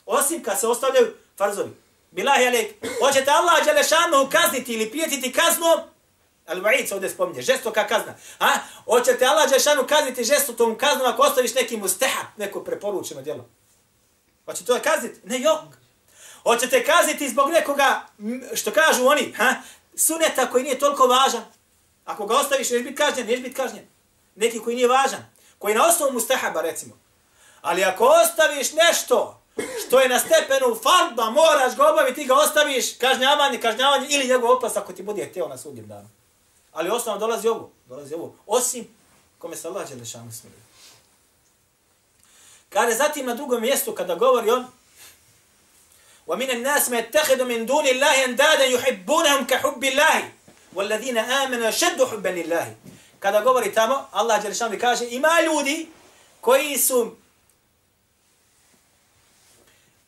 Osim 0.05 0.43
kad 0.43 0.59
se 0.59 0.67
ostavljaju 0.67 1.13
farzovi. 1.37 1.84
Bilahi 2.15 2.47
alek, 2.47 2.73
hoćete 2.99 3.31
Allah 3.31 3.65
Đelešanu 3.65 4.29
kazniti 4.31 4.73
ili 4.73 4.91
prijetiti 4.91 5.33
kaznom, 5.33 5.79
ali 6.47 6.87
se 6.87 6.93
ovdje 6.93 7.09
spominje, 7.09 7.41
žestoka 7.41 7.87
kazna. 7.87 8.15
A? 8.39 8.53
Hoćete 8.85 9.25
Allah 9.25 9.49
Đelešanu 9.49 9.87
kazniti 9.87 10.23
žestokom 10.23 10.77
kaznom 10.77 11.07
ako 11.07 11.21
ostaviš 11.21 11.53
neki 11.53 11.77
mustahab, 11.77 12.25
neko 12.37 12.63
preporučeno 12.63 13.21
djelo. 13.21 13.49
Hoćete 14.45 14.65
to 14.65 14.79
kazniti? 14.83 15.19
Ne, 15.23 15.39
jok. 15.39 15.59
Hoćete 16.43 16.83
kazniti 16.83 17.29
zbog 17.29 17.51
nekoga, 17.51 18.01
što 18.53 18.71
kažu 18.71 19.07
oni, 19.07 19.33
ha? 19.37 19.53
suneta 19.95 20.49
koji 20.51 20.63
nije 20.63 20.79
toliko 20.79 21.07
važan. 21.07 21.43
Ako 22.05 22.25
ga 22.25 22.35
ostaviš, 22.35 22.69
neće 22.69 22.83
biti 22.83 22.95
kažnjen, 22.95 23.27
neće 23.27 23.41
biti 23.41 23.55
kažnjen. 23.55 23.87
Neki 24.35 24.59
koji 24.59 24.75
nije 24.75 24.87
važan, 24.87 25.25
koji 25.59 25.75
na 25.75 25.87
osnovu 25.87 26.13
mustahaba, 26.13 26.61
recimo. 26.61 26.97
Ali 27.61 27.83
ako 27.83 28.05
ostaviš 28.05 28.73
nešto, 28.73 29.41
što 29.86 30.00
je 30.00 30.08
na 30.08 30.18
stepenu 30.18 30.76
farba, 30.82 31.30
moraš 31.30 31.76
ga 31.76 31.92
obaviti, 31.92 32.20
ti 32.20 32.26
ga 32.26 32.34
ostaviš, 32.34 32.96
kažnjavanje, 32.98 33.60
kažnjavanje, 33.60 34.06
ili 34.10 34.28
njegov 34.28 34.50
opas 34.50 34.76
ako 34.76 34.92
ti 34.92 35.02
bude 35.02 35.26
htio 35.26 35.48
na 35.48 35.58
sudnjem 35.58 35.86
danu. 35.86 36.08
Ali 36.72 36.90
osnovno 36.90 37.20
dolazi 37.20 37.48
ovo, 37.48 37.70
dolazi 37.86 38.14
ovo, 38.14 38.34
osim 38.46 38.88
kome 39.38 39.56
se 39.56 39.68
Allah 39.68 39.88
Đelešanu 39.88 40.32
smiri. 40.32 40.56
Kada 42.68 42.94
zatim 42.94 43.26
na 43.26 43.34
drugom 43.34 43.60
mjestu, 43.60 43.94
kada 43.94 44.14
govori 44.14 44.50
on, 44.50 44.66
وَمِنَ 46.30 46.50
النَّاسِ 46.50 46.90
مَا 46.90 46.98
يَتَّخِدُ 46.98 47.42
مِنْ 47.42 47.66
دُونِ 47.66 47.86
اللَّهِ 47.86 48.24
أَنْدَادًا 48.24 48.64
يُحِبُّونَهُمْ 48.64 49.46
كَحُبِّ 49.46 49.82
اللَّهِ 49.84 50.32
وَالَّذِينَ 50.74 51.18
آمَنُوا 51.18 51.70
شَدُّ 51.70 52.04
حُبًّا 52.04 52.28
لِلَّهِ 52.28 52.66
Kada 53.18 53.40
govori 53.40 53.74
tamo, 53.74 54.06
Allah 54.12 54.42
Đelešanu 54.42 54.78
kaže, 54.80 55.06
ima 55.10 55.40
ljudi 55.40 55.88
koji 56.40 56.78
su 56.78 57.16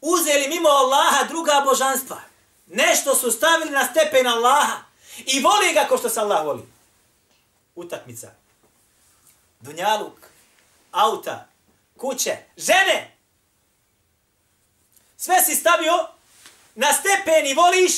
uzeli 0.02 0.48
mimo 0.48 0.70
Allaha 0.70 1.24
druga 1.24 1.62
božanstva. 1.66 2.22
Nešto 2.68 3.16
su 3.16 3.32
stavili 3.32 3.72
na 3.72 3.86
stepen 3.86 4.28
Allaha 4.28 4.78
i 5.26 5.40
voli 5.40 5.74
ga 5.74 5.86
ko 5.90 5.98
što 5.98 6.10
se 6.10 6.20
Allah 6.20 6.46
voli. 6.46 6.64
Utakmica. 7.76 8.32
Dunjaluk. 9.60 10.20
Auta. 10.92 11.48
Kuće. 11.98 12.38
Žene. 12.58 13.18
Sve 15.18 15.42
si 15.42 15.56
stavio 15.56 16.08
na 16.76 16.94
stepen 16.94 17.48
i 17.48 17.54
voliš 17.54 17.94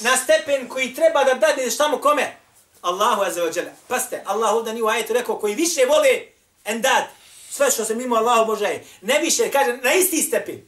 na 0.00 0.16
stepen 0.16 0.68
koji 0.68 0.94
treba 0.94 1.24
da 1.24 1.34
dade 1.34 1.70
šta 1.70 1.88
mu 1.88 1.98
kome. 1.98 2.36
Allahu 2.82 3.22
azza 3.22 3.42
wa 3.42 3.56
jalla. 3.56 3.70
Paste, 3.88 4.22
Allah 4.26 4.54
ovdje 4.54 4.72
nije 4.72 4.82
u 4.82 4.88
ajetu 4.88 5.12
rekao 5.12 5.38
koji 5.38 5.54
više 5.54 5.84
vole 5.88 6.22
endad. 6.64 7.04
Sve 7.50 7.70
što 7.70 7.84
se 7.84 7.94
mimo 7.94 8.16
Allahu 8.16 8.42
obožaje. 8.42 8.84
Ne 9.00 9.18
više, 9.18 9.50
kaže, 9.50 9.76
na 9.76 9.92
isti 9.92 10.22
stepen. 10.22 10.67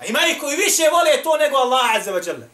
A 0.00 0.04
ima 0.06 0.20
i 0.26 0.38
koji 0.38 0.56
više 0.56 0.88
vole 0.92 1.22
to 1.22 1.36
nego 1.36 1.56
Allah 1.56 1.94
azza 1.94 2.12
wa 2.12 2.28
jalla. 2.28 2.46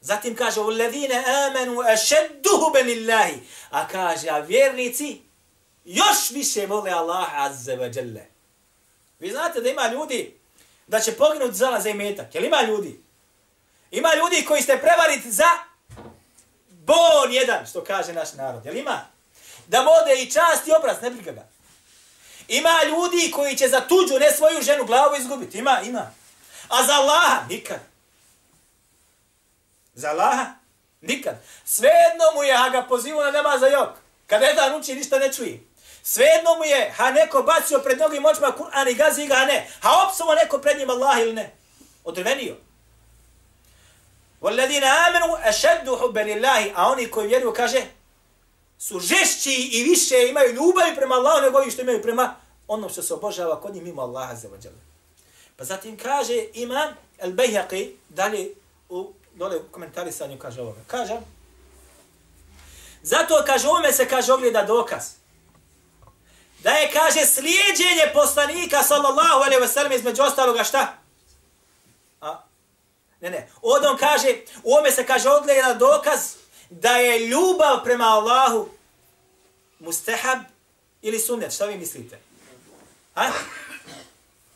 Zatim 0.00 0.36
kaže, 0.36 0.60
وَالَّذِينَ 0.60 1.12
آمَنُوا 1.12 1.92
أَشَدُّهُ 1.94 2.72
بَنِ 2.74 2.86
اللَّهِ 2.86 3.38
A 3.70 3.88
kaže, 3.88 4.28
a 4.28 4.38
vjernici 4.38 5.20
još 5.84 6.30
više 6.30 6.66
vole 6.66 6.90
Allah 6.90 7.28
azza 7.34 7.72
wa 7.72 7.96
jalla. 7.96 8.24
Vi 9.18 9.30
znate 9.30 9.60
da 9.60 9.68
ima 9.68 9.88
ljudi 9.92 10.36
da 10.86 11.00
će 11.00 11.12
poginuti 11.12 11.54
za 11.54 11.78
za 11.80 11.88
imetak. 11.88 12.34
Jel 12.34 12.44
ima 12.44 12.62
ljudi? 12.62 13.00
Ima 13.90 14.14
ljudi 14.14 14.44
koji 14.44 14.62
ste 14.62 14.78
prevariti 14.78 15.32
za 15.32 15.48
bon 16.68 17.32
jedan, 17.32 17.66
što 17.66 17.84
kaže 17.84 18.12
naš 18.12 18.32
narod. 18.32 18.66
Jel 18.66 18.76
ima? 18.76 19.06
Da 19.66 19.80
vode 19.80 20.22
i 20.22 20.30
čast 20.30 20.68
i 20.68 20.72
obraz, 20.78 21.02
ne 21.02 21.10
briga 21.10 21.32
ga. 21.32 21.48
Ima 22.47 22.83
ljudi 22.87 23.31
koji 23.31 23.57
će 23.57 23.67
za 23.67 23.81
tuđu, 23.81 24.19
ne 24.19 24.31
svoju 24.31 24.61
ženu, 24.61 24.85
glavu 24.85 25.15
izgubiti. 25.15 25.57
Ima, 25.57 25.81
ima. 25.81 26.11
A 26.69 26.83
za 26.83 26.93
Allaha, 26.93 27.41
nikad. 27.49 27.79
Za 29.93 30.09
Allaha, 30.09 30.45
nikad. 31.01 31.35
Svejedno 31.65 32.25
mu 32.35 32.43
je, 32.43 32.53
a 32.53 32.69
ga 32.69 32.81
pozivu 32.81 33.21
na 33.21 33.31
nema 33.31 33.57
za 33.57 33.67
jok. 33.67 33.89
Kad 34.27 34.41
jedan 34.41 34.75
uči, 34.75 34.95
ništa 34.95 35.19
ne 35.19 35.33
čuje. 35.33 35.59
Svejedno 36.03 36.55
mu 36.55 36.63
je, 36.63 36.93
ha 36.97 37.11
neko 37.11 37.43
bacio 37.43 37.79
pred 37.79 37.97
mnogim 37.97 38.21
moćima 38.21 38.51
Kur'an 38.57 38.89
i 38.89 38.93
gazi 38.93 39.27
ga, 39.27 39.45
ne. 39.45 39.67
Ha 39.81 40.07
opsovo 40.07 40.35
neko 40.35 40.57
pred 40.57 40.77
njim 40.77 40.89
Allah 40.89 41.19
ili 41.19 41.33
ne. 41.33 41.51
Odrvenio. 42.03 42.55
Walladina 44.41 44.89
آمَنُوا 45.07 45.49
أَشَدُّ 45.49 45.87
حُبَّ 46.01 46.17
لِلَّهِ 46.17 46.71
a 46.75 46.87
oni 46.91 47.11
koji 47.11 47.27
vjeruju 47.27 47.53
kaže, 47.53 47.81
su 48.77 48.99
žešći 48.99 49.69
i 49.71 49.83
više 49.83 50.27
imaju 50.29 50.53
ljubavi 50.53 50.95
prema 50.95 51.15
Allahu 51.15 51.41
nego 51.41 51.57
ovi 51.57 51.71
što 51.71 51.81
imaju 51.81 52.01
prema 52.01 52.35
onom 52.67 52.89
što 52.89 53.01
se 53.01 53.13
obožava 53.13 53.61
kod 53.61 53.73
njih 53.73 53.83
mimo 53.83 54.01
Allaha 54.01 54.35
za 54.35 54.47
vađala. 54.47 54.75
Pa 55.55 55.63
zatim 55.63 55.97
kaže 55.97 56.45
imam 56.53 56.93
El 57.17 57.31
Bejhaqi, 57.31 57.91
dalje 58.09 58.49
u 58.89 59.13
dole 59.35 59.57
u 59.57 59.63
komentarisanju 59.71 60.39
kaže 60.39 60.61
ovoga. 60.61 60.79
Kaže, 60.87 61.17
zato 63.03 63.43
kaže 63.45 63.67
ovome 63.67 63.93
se 63.93 64.07
kaže 64.07 64.33
ogleda 64.33 64.63
dokaz. 64.63 65.03
Da 66.59 66.71
je 66.71 66.91
kaže 66.91 67.25
slijedjenje 67.25 68.11
poslanika 68.13 68.83
sallallahu 68.83 69.43
alaihi 69.43 69.63
wa 69.63 69.67
sallam 69.67 69.91
između 69.91 70.23
ostaloga 70.23 70.63
šta? 70.63 70.97
A? 72.21 72.41
Ne, 73.21 73.29
ne. 73.29 73.49
Odom 73.61 73.97
kaže, 73.97 74.27
u 74.63 74.73
ovome 74.73 74.91
se 74.91 75.05
kaže 75.05 75.29
ogleda 75.29 75.73
dokaz 75.73 76.35
da 76.69 76.95
je 76.95 77.27
ljubav 77.27 77.83
prema 77.83 78.05
Allahu 78.05 78.69
mustahab 79.79 80.39
ili 81.01 81.19
sunnet? 81.19 81.53
Šta 81.53 81.65
vi 81.65 81.77
mislite? 81.77 82.19
Ha? 83.13 83.31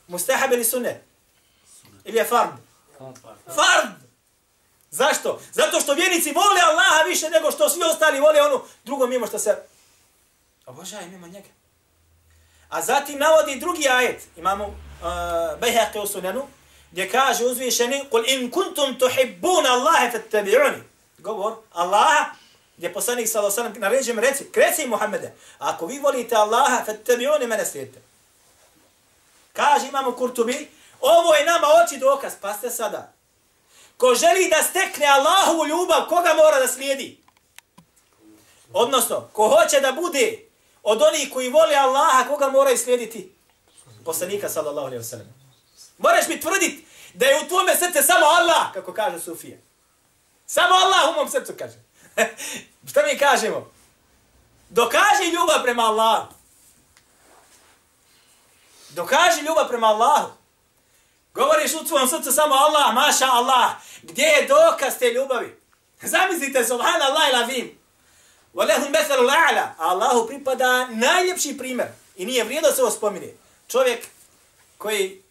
Mustahab 0.07 0.51
ili 0.51 0.65
sunnet? 0.65 0.97
Ili 2.05 2.17
je 2.17 2.25
fard? 2.25 2.51
Fard! 3.45 4.09
Zašto? 4.91 5.41
Zato 5.51 5.79
što 5.79 5.93
vjernici 5.93 6.31
vole 6.31 6.61
Allaha 6.61 7.03
više 7.07 7.29
nego 7.29 7.51
što 7.51 7.69
svi 7.69 7.83
ostali 7.83 8.19
vole 8.19 8.41
onu 8.41 8.61
drugo 8.83 9.07
mimo 9.07 9.27
što 9.27 9.39
se 9.39 9.57
obožaje 10.65 11.07
mimo 11.07 11.27
njega. 11.27 11.49
A 12.69 12.81
zatim 12.81 13.19
navodi 13.19 13.59
drugi 13.59 13.87
ajet. 13.89 14.27
Imamo 14.37 14.65
uh, 14.65 14.73
Bejhaqe 15.61 15.99
u 16.03 16.07
sunanu 16.07 16.47
gdje 16.91 17.09
kaže 17.09 17.45
uzvišeni 17.45 18.05
Kul 18.11 18.23
in 18.27 18.51
kuntum 18.51 18.99
tuhibbun 18.99 19.65
Allahe 19.65 20.11
fattabi'uni 20.11 20.88
govor 21.19 21.55
Allaha, 21.73 22.25
gdje 22.77 22.93
poslanik 22.93 23.27
sallallahu 23.27 23.59
alejhi 23.61 23.67
ve 23.67 23.73
sellem 23.73 23.91
naređuje 23.91 24.21
reci, 24.21 24.51
kreci 24.51 24.87
Muhammede, 24.87 25.33
ako 25.59 25.85
vi 25.85 25.99
volite 25.99 26.35
Allaha, 26.35 26.85
fattabi'uni 26.85 27.47
mene 27.47 27.65
slijedite. 27.65 28.01
Kaže 29.53 29.87
imamo 29.87 30.11
Kurtubi, 30.11 30.69
ovo 31.01 31.33
je 31.33 31.45
nama 31.45 31.67
oči 31.67 31.97
dokaz, 31.97 32.33
pa 32.41 32.53
ste 32.53 32.69
sada. 32.69 33.13
Ko 33.97 34.15
želi 34.15 34.49
da 34.49 34.63
stekne 34.63 35.05
Allahovu 35.05 35.67
ljubav, 35.67 36.07
koga 36.09 36.33
mora 36.33 36.59
da 36.59 36.67
slijedi? 36.67 37.17
Odnosno, 38.73 39.29
ko 39.33 39.47
hoće 39.47 39.79
da 39.79 39.91
bude 39.91 40.39
od 40.83 41.01
onih 41.01 41.29
koji 41.33 41.49
vole 41.49 41.75
Allaha, 41.75 42.27
koga 42.27 42.49
mora 42.49 42.77
slijediti? 42.77 43.31
Poslanika 44.05 44.49
sallallahu 44.49 44.87
alejhi 44.87 45.01
ve 45.03 45.09
sellem. 45.09 45.33
Moraš 45.97 46.27
mi 46.27 46.39
tvrditi 46.39 46.85
da 47.13 47.25
je 47.25 47.39
u 47.45 47.47
tvome 47.47 47.75
srce 47.75 48.03
samo 48.03 48.25
Allah, 48.25 48.73
kako 48.73 48.93
kaže 48.93 49.19
Sufija. 49.19 49.57
Samo 50.49 50.75
Allah 50.75 51.09
u 51.09 51.19
mom 51.19 51.29
srcu 51.29 51.53
kaže. 51.59 51.77
Šta 52.89 53.03
mi 53.03 53.19
kažemo? 53.19 53.71
Dokaži 54.69 55.31
ljubav 55.31 55.63
prema 55.63 55.83
Allahu. 55.83 56.33
Dokaži 58.89 59.41
ljubav 59.41 59.67
prema 59.67 59.87
Allahu. 59.87 60.31
Govoriš 61.33 61.73
u 61.73 61.87
svom 61.87 62.07
srcu 62.07 62.31
samo 62.31 62.55
Allah, 62.55 62.93
maša 62.93 63.25
Allah. 63.25 63.71
Gdje 64.01 64.23
je 64.23 64.47
dokaz 64.47 64.97
te 64.99 65.13
ljubavi? 65.13 65.59
Zamislite, 66.01 66.65
subhanallah 66.65 67.29
ila 67.29 67.41
vim. 67.41 67.79
Walehu 68.53 68.89
methalu 68.89 69.27
la'ala. 69.27 69.67
Allahu 69.77 70.27
pripada 70.27 70.87
najljepši 70.87 71.57
primjer. 71.57 71.87
I 72.15 72.25
nije 72.25 72.43
vrijedno 72.43 72.71
se 72.71 72.81
ovo 72.81 72.91
spominje. 72.91 73.33
Čovjek 73.67 74.07
koji 74.77 75.23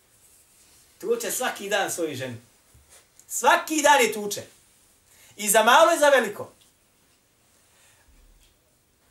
tuče 1.00 1.30
svaki 1.30 1.68
dan 1.68 1.90
svoju 1.90 2.16
ženu. 2.16 2.36
Svaki 3.28 3.82
dan 3.82 4.00
je 4.00 4.12
tuče. 4.12 4.57
I 5.38 5.48
za 5.48 5.62
malo 5.62 5.92
i 5.94 5.98
za 5.98 6.08
veliko. 6.08 6.52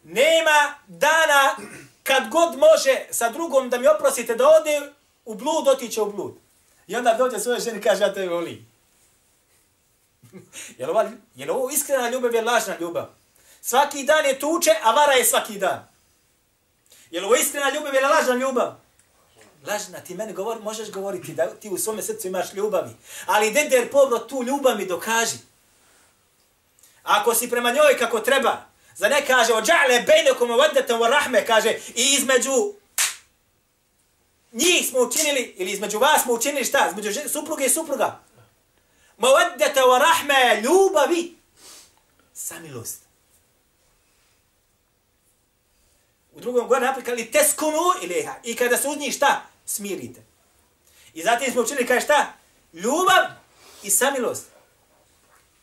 Nema 0.04 0.76
dana 0.88 1.56
kad 2.04 2.30
god 2.30 2.58
može 2.58 3.06
sa 3.12 3.30
drugom 3.30 3.70
da 3.70 3.78
mi 3.78 3.88
oprosite 3.88 4.36
da 4.36 4.50
ode 4.50 4.94
u 5.26 5.36
blud, 5.36 5.68
otiće 5.68 6.02
u 6.02 6.12
blud. 6.12 6.34
I 6.88 6.96
onda 6.96 7.14
dođe 7.14 7.40
svoje 7.40 7.60
ženi 7.60 7.80
i 7.80 7.82
kaže 7.82 8.04
ja 8.04 8.14
te 8.14 8.28
volim. 8.28 8.68
je, 10.78 10.86
li 10.86 10.92
ovo, 10.92 11.02
je 11.36 11.46
li 11.46 11.52
ovo 11.52 11.70
iskrena 11.70 12.10
ljubav 12.10 12.34
je 12.34 12.42
lažna 12.42 12.78
ljubav? 12.80 13.06
Svaki 13.62 14.04
dan 14.04 14.26
je 14.26 14.40
tuče, 14.40 14.72
a 14.84 14.92
vara 14.92 15.14
je 15.14 15.26
svaki 15.26 15.60
dan. 15.60 15.88
Je 17.12 17.20
li 17.20 17.26
ovo 17.26 17.36
iskrena 17.36 17.70
ljubav 17.70 17.94
je 17.94 18.02
lažna 18.02 18.36
ljubav? 18.36 18.76
Lažna, 19.68 20.00
ti 20.00 20.16
meni 20.16 20.34
govor, 20.34 20.62
možeš 20.62 20.92
govoriti 20.92 21.34
da 21.34 21.48
ti 21.48 21.70
u 21.70 21.78
svome 21.78 22.02
srcu 22.02 22.28
imaš 22.28 22.54
ljubavi. 22.54 22.92
Ali 23.26 23.52
deder 23.52 23.92
povrat 23.92 24.28
tu 24.28 24.44
ljubav 24.44 24.78
mi 24.78 24.86
dokaži. 24.86 25.38
Ako 27.08 27.36
si 27.36 27.50
prema 27.50 27.72
njoj 27.72 27.98
kako 28.00 28.20
treba, 28.20 28.66
za 28.96 29.08
ne 29.08 29.26
kaže, 29.26 29.54
ođa'le 29.54 30.06
bejnekom 30.06 30.52
uvadnetom 30.52 31.04
rahme, 31.04 31.46
kaže, 31.46 31.70
i 31.96 32.16
između 32.20 32.74
njih 34.52 34.88
smo 34.90 35.00
učinili, 35.00 35.54
ili 35.58 35.72
između 35.72 36.00
vas 36.00 36.24
smo 36.24 36.34
učinili 36.34 36.66
šta? 36.66 36.88
Između 36.90 37.30
supruge 37.30 37.66
i 37.66 37.70
supruga. 37.70 38.20
Mawaddata 39.18 39.82
wa 39.82 40.00
rahme, 40.00 40.62
ljubavi, 40.62 41.36
samilost. 42.34 43.02
U 46.34 46.40
drugom 46.40 46.68
gore 46.68 46.86
naplikali 46.86 47.32
teskunu 47.32 47.84
iliha. 48.02 48.36
I 48.44 48.56
kada 48.56 48.78
se 48.78 48.88
uz 48.88 48.98
njih 48.98 49.14
šta? 49.14 49.42
Smirite. 49.66 50.22
I 51.14 51.24
zatim 51.24 51.52
smo 51.52 51.62
učili 51.62 51.88
kaj 51.88 52.02
šta? 52.02 52.34
Ljubav 52.74 53.26
i 53.84 53.90
samilost. 53.90 54.57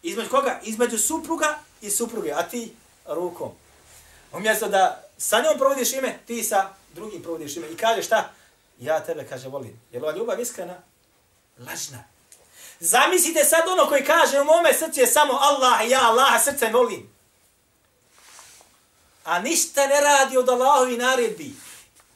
Između 0.04 0.30
koga? 0.30 0.60
Između 0.62 0.98
supruga 0.98 1.58
i 1.80 1.90
supruge. 1.90 2.32
A 2.32 2.42
ti 2.42 2.72
rukom. 3.06 3.50
Umjesto 4.32 4.68
da 4.68 5.04
sa 5.18 5.40
njom 5.40 5.58
provodiš 5.58 5.92
ime, 5.92 6.18
ti 6.26 6.42
sa 6.42 6.68
drugim 6.94 7.22
provodiš 7.22 7.56
ime. 7.56 7.70
I 7.70 7.76
kaže 7.76 8.02
šta? 8.02 8.32
Ja 8.80 9.00
tebe, 9.00 9.26
kaže, 9.28 9.48
volim. 9.48 9.80
Je 9.92 10.00
li 10.00 10.06
ova 10.06 10.16
ljubav 10.16 10.40
iskrena? 10.40 10.74
Lažna. 11.58 12.04
Zamislite 12.80 13.44
sad 13.44 13.68
ono 13.68 13.88
koji 13.88 14.04
kaže 14.04 14.40
u 14.40 14.44
mome 14.44 14.74
srcu 14.74 15.00
je 15.00 15.06
samo 15.06 15.32
Allah, 15.32 15.90
ja 15.90 16.00
Allah, 16.02 16.44
srce 16.44 16.70
volim 16.72 17.14
a 19.24 19.38
ništa 19.38 19.86
ne 19.86 20.00
radi 20.00 20.36
od 20.36 20.48
Allahovi 20.48 20.96
naredbi. 20.96 21.52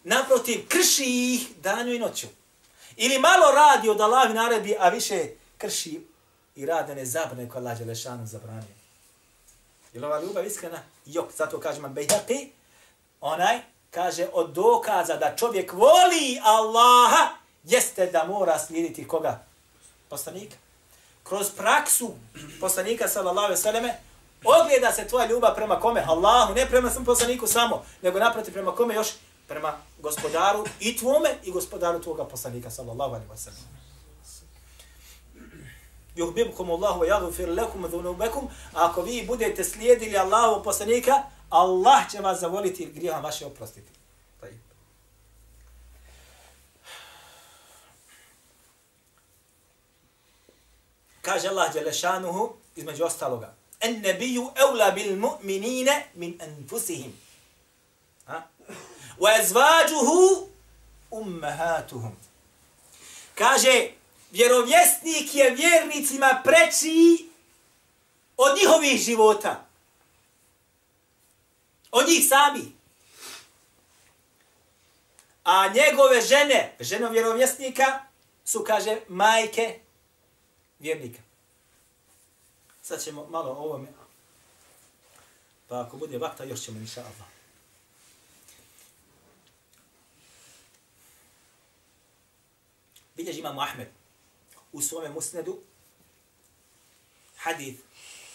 Naprotiv, 0.05 0.69
krši 0.69 1.35
ih 1.35 1.49
danju 1.57 1.95
i 1.95 1.99
noću. 1.99 2.27
Ili 2.97 3.19
malo 3.19 3.51
radi 3.51 3.89
od 3.89 4.01
Allahovi 4.01 4.35
naredbi, 4.35 4.77
a 4.79 4.89
više 4.89 5.29
krši 5.59 6.01
i 6.59 6.67
rade 6.67 6.95
ne 6.95 7.05
zabrane 7.05 7.49
koja 7.49 7.61
Allah 7.61 7.79
Đelešanu 7.79 8.27
zabranio. 8.27 8.75
Je 9.93 10.01
li 10.01 10.07
ova 10.07 10.21
ljubav 10.21 10.47
iskrena? 10.47 10.79
Jok, 11.07 11.33
zato 11.37 11.61
kaže 11.61 11.81
man 11.81 11.95
bejhati, 11.95 12.53
onaj 13.21 13.59
kaže 13.91 14.27
od 14.33 14.51
dokaza 14.51 15.17
da 15.17 15.37
čovjek 15.37 15.73
voli 15.73 16.41
Allaha, 16.43 17.29
jeste 17.65 18.07
da 18.07 18.25
mora 18.25 18.59
slijediti 18.59 19.09
koga? 19.09 19.45
Poslanika. 20.09 20.57
Kroz 21.23 21.51
praksu 21.51 22.15
poslanika 22.61 23.09
sallallahu 23.09 23.45
alejhi 23.45 23.59
ve 23.59 23.63
selleme 23.63 24.01
Ogleda 24.45 24.93
se 24.93 25.09
tvoja 25.09 25.27
ljubav 25.27 25.55
prema 25.55 25.81
kome? 25.81 26.05
Allahu, 26.07 26.55
ne 26.55 26.67
prema 26.67 26.91
sam 26.91 27.05
poslaniku 27.05 27.47
samo, 27.47 27.85
nego 28.03 28.19
naproti 28.19 28.53
prema 28.53 28.75
kome 28.75 28.95
još? 28.95 29.09
Prema 29.49 29.77
gospodaru 29.99 30.65
i 30.81 30.97
tvome 30.97 31.29
i 31.45 31.51
gospodaru 31.51 32.03
tvoga 32.03 32.25
poslanika, 32.25 32.71
sallallahu 32.71 33.15
alaihi 33.15 33.31
wa 33.31 33.37
sallam 33.37 33.78
yuhbibkum 36.19 36.71
Allahu 36.71 37.01
wa 37.01 37.07
yaghfir 37.07 37.49
lakum 37.49 37.87
dhunubakum 37.87 38.49
ako 38.75 39.03
vi 39.03 39.25
budete 39.27 39.65
slijedili 39.65 40.17
Allahu 40.19 40.65
poslanika 40.65 41.23
Allah 41.51 42.11
će 42.11 42.21
vas 42.21 42.41
zavoliti 42.41 42.83
i 42.83 42.93
grijeha 42.93 43.21
vaše 43.21 43.47
oprostiti. 43.47 43.93
Kaže 51.23 51.49
Allah 51.49 51.73
Đelešanuhu 51.73 52.53
između 52.77 53.05
ostaloga 53.05 53.55
En 53.81 54.01
nebiju 54.01 54.51
evla 54.69 54.91
bil 54.91 55.17
mu'minine 55.17 56.03
min 56.15 56.41
enfusihim. 56.41 57.13
Ha? 58.27 58.43
Wa 59.19 59.41
ezvađuhu 59.41 60.49
ummehatuhum. 61.11 62.17
Kaže 63.35 63.91
vjerovjesnik 64.31 65.35
je 65.35 65.51
vjernicima 65.51 66.43
preći 66.45 67.29
od 68.37 68.59
njihovih 68.59 69.01
života. 69.01 69.67
Od 71.91 72.09
njih 72.09 72.29
sami. 72.29 72.73
A 75.45 75.69
njegove 75.69 76.21
žene, 76.21 76.77
žene 76.81 77.11
vjerovjesnika, 77.11 78.01
su, 78.45 78.65
kaže, 78.67 79.01
majke 79.09 79.81
vjernika. 80.79 81.21
Sad 82.83 83.05
ćemo 83.05 83.27
malo 83.27 83.51
o 83.51 83.55
ovome. 83.55 83.89
Pa 85.69 85.81
ako 85.81 85.97
bude 85.97 86.19
vakta, 86.19 86.45
još 86.45 86.61
ćemo 86.61 86.79
inša 86.79 87.01
Allah. 87.01 87.29
Bilježi 93.17 93.41
imamo 93.41 93.61
Ahmed 93.61 93.89
u 94.73 94.81
svome 94.81 95.09
musnedu 95.09 95.59
hadith 97.37 97.81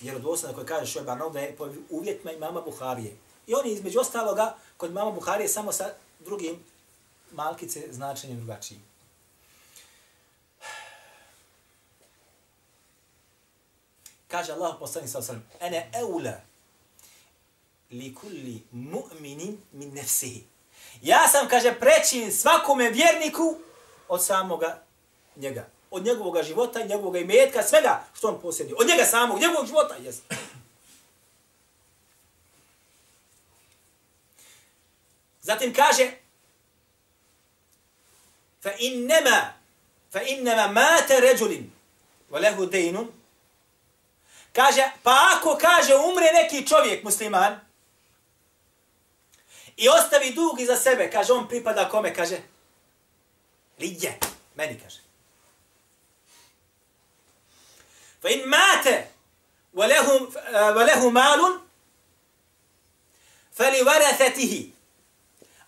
jer 0.01 0.15
od 0.15 0.41
koji 0.55 0.65
kaže 0.67 0.91
Šuebar 0.91 1.31
da 1.33 1.39
je 1.39 1.55
po 1.55 1.69
uvjetima 1.89 2.31
imama 2.31 2.61
Buharije. 2.61 3.17
I 3.47 3.53
on 3.53 3.65
je 3.65 3.73
između 3.73 3.99
ostaloga 3.99 4.57
kod 4.77 4.89
imama 4.91 5.11
Buharije 5.11 5.47
samo 5.47 5.71
sa 5.71 5.93
drugim 6.19 6.63
malkice 7.31 7.87
značenjem 7.91 8.37
drugačijim. 8.37 8.93
kaže 14.33 14.57
Allah 14.57 14.73
poslani 14.79 15.05
sa 15.07 15.21
sallam, 15.21 15.45
ene 15.61 15.91
eula 15.93 16.41
li 17.91 18.09
kulli 18.15 18.63
mu'minin 18.73 19.57
min 19.71 19.93
nefsihi. 19.93 20.41
Ja 21.01 21.27
sam, 21.27 21.47
kaže, 21.47 21.75
prečin 21.79 22.31
svakome 22.31 22.89
vjerniku 22.89 23.57
od 24.07 24.25
samoga 24.25 24.81
njega. 25.35 25.69
Od 25.93 26.05
njegovog 26.05 26.43
života, 26.43 26.83
njegovog 26.83 27.15
imetka, 27.17 27.63
svega 27.63 28.05
što 28.13 28.27
on 28.27 28.41
posjedi. 28.41 28.73
Od 28.77 28.87
njega 28.87 29.05
samog, 29.05 29.39
njegovog 29.39 29.67
života, 29.67 29.95
jes. 29.95 30.15
Zatim 35.41 35.73
kaže, 35.73 36.11
fa 38.61 38.71
innema, 38.79 39.53
fa 40.11 40.21
innema 40.21 40.67
mate 40.67 41.19
ređulin, 41.19 41.71
wa 42.31 42.41
lahu 42.41 42.65
dejnun, 42.65 43.11
Kaže, 44.53 44.85
pa 45.03 45.33
ako 45.33 45.57
kaže 45.57 45.95
umre 45.95 46.29
neki 46.33 46.67
čovjek 46.67 47.03
musliman 47.03 47.59
i 49.77 49.89
ostavi 49.89 50.33
dug 50.33 50.59
iza 50.59 50.77
sebe, 50.77 51.09
kaže 51.11 51.33
on 51.33 51.47
pripada 51.47 51.89
kome, 51.89 52.13
kaže 52.13 52.37
Lidje, 53.79 54.19
meni 54.55 54.79
kaže. 54.79 55.02
Fa 58.23 58.29
in 58.29 58.47
mate 58.49 59.07
wa 59.75 60.85
lehu 60.85 61.11
malun 61.11 61.59
feli 63.57 63.83
varethetihi. 63.83 64.71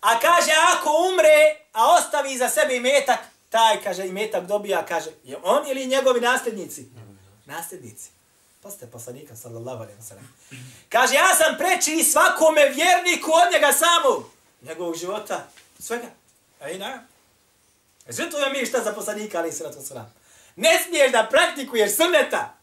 A 0.01 0.19
kaže, 0.19 0.51
ako 0.73 0.89
umre, 1.11 1.57
a 1.73 1.95
ostavi 1.97 2.37
za 2.37 2.49
sebe 2.49 2.75
imetak, 2.75 3.19
taj, 3.49 3.83
kaže, 3.83 4.07
imetak 4.07 4.45
dobija, 4.45 4.85
kaže, 4.85 5.11
je 5.23 5.37
on 5.43 5.67
ili 5.67 5.85
njegovi 5.85 6.21
nasljednici? 6.21 6.85
Nasljednici. 7.45 8.09
Poste 8.61 8.87
poslanika, 8.87 9.35
sallallahu 9.35 9.83
alaihi 9.83 9.99
wa 9.99 10.07
sallam. 10.07 10.33
Kaže, 10.89 11.13
ja 11.13 11.35
sam 11.35 11.57
preči 11.57 12.03
svakome 12.03 12.69
vjerniku 12.69 13.31
od 13.31 13.53
njega 13.53 13.73
samog. 13.73 14.23
Njegovog 14.61 14.95
života, 14.95 15.47
svega. 15.79 16.07
Ej, 16.61 16.77
na. 16.77 17.03
Sve 18.09 18.25
je 18.25 18.49
mi 18.49 18.65
šta 18.65 18.83
za 18.83 18.93
poslanika, 18.93 19.37
ali 19.37 19.51
sratu 19.51 19.81
sallam. 19.85 20.13
Ne 20.55 20.83
smiješ 20.83 21.11
da 21.11 21.27
praktikuješ 21.31 21.95
sunneta. 21.95 22.57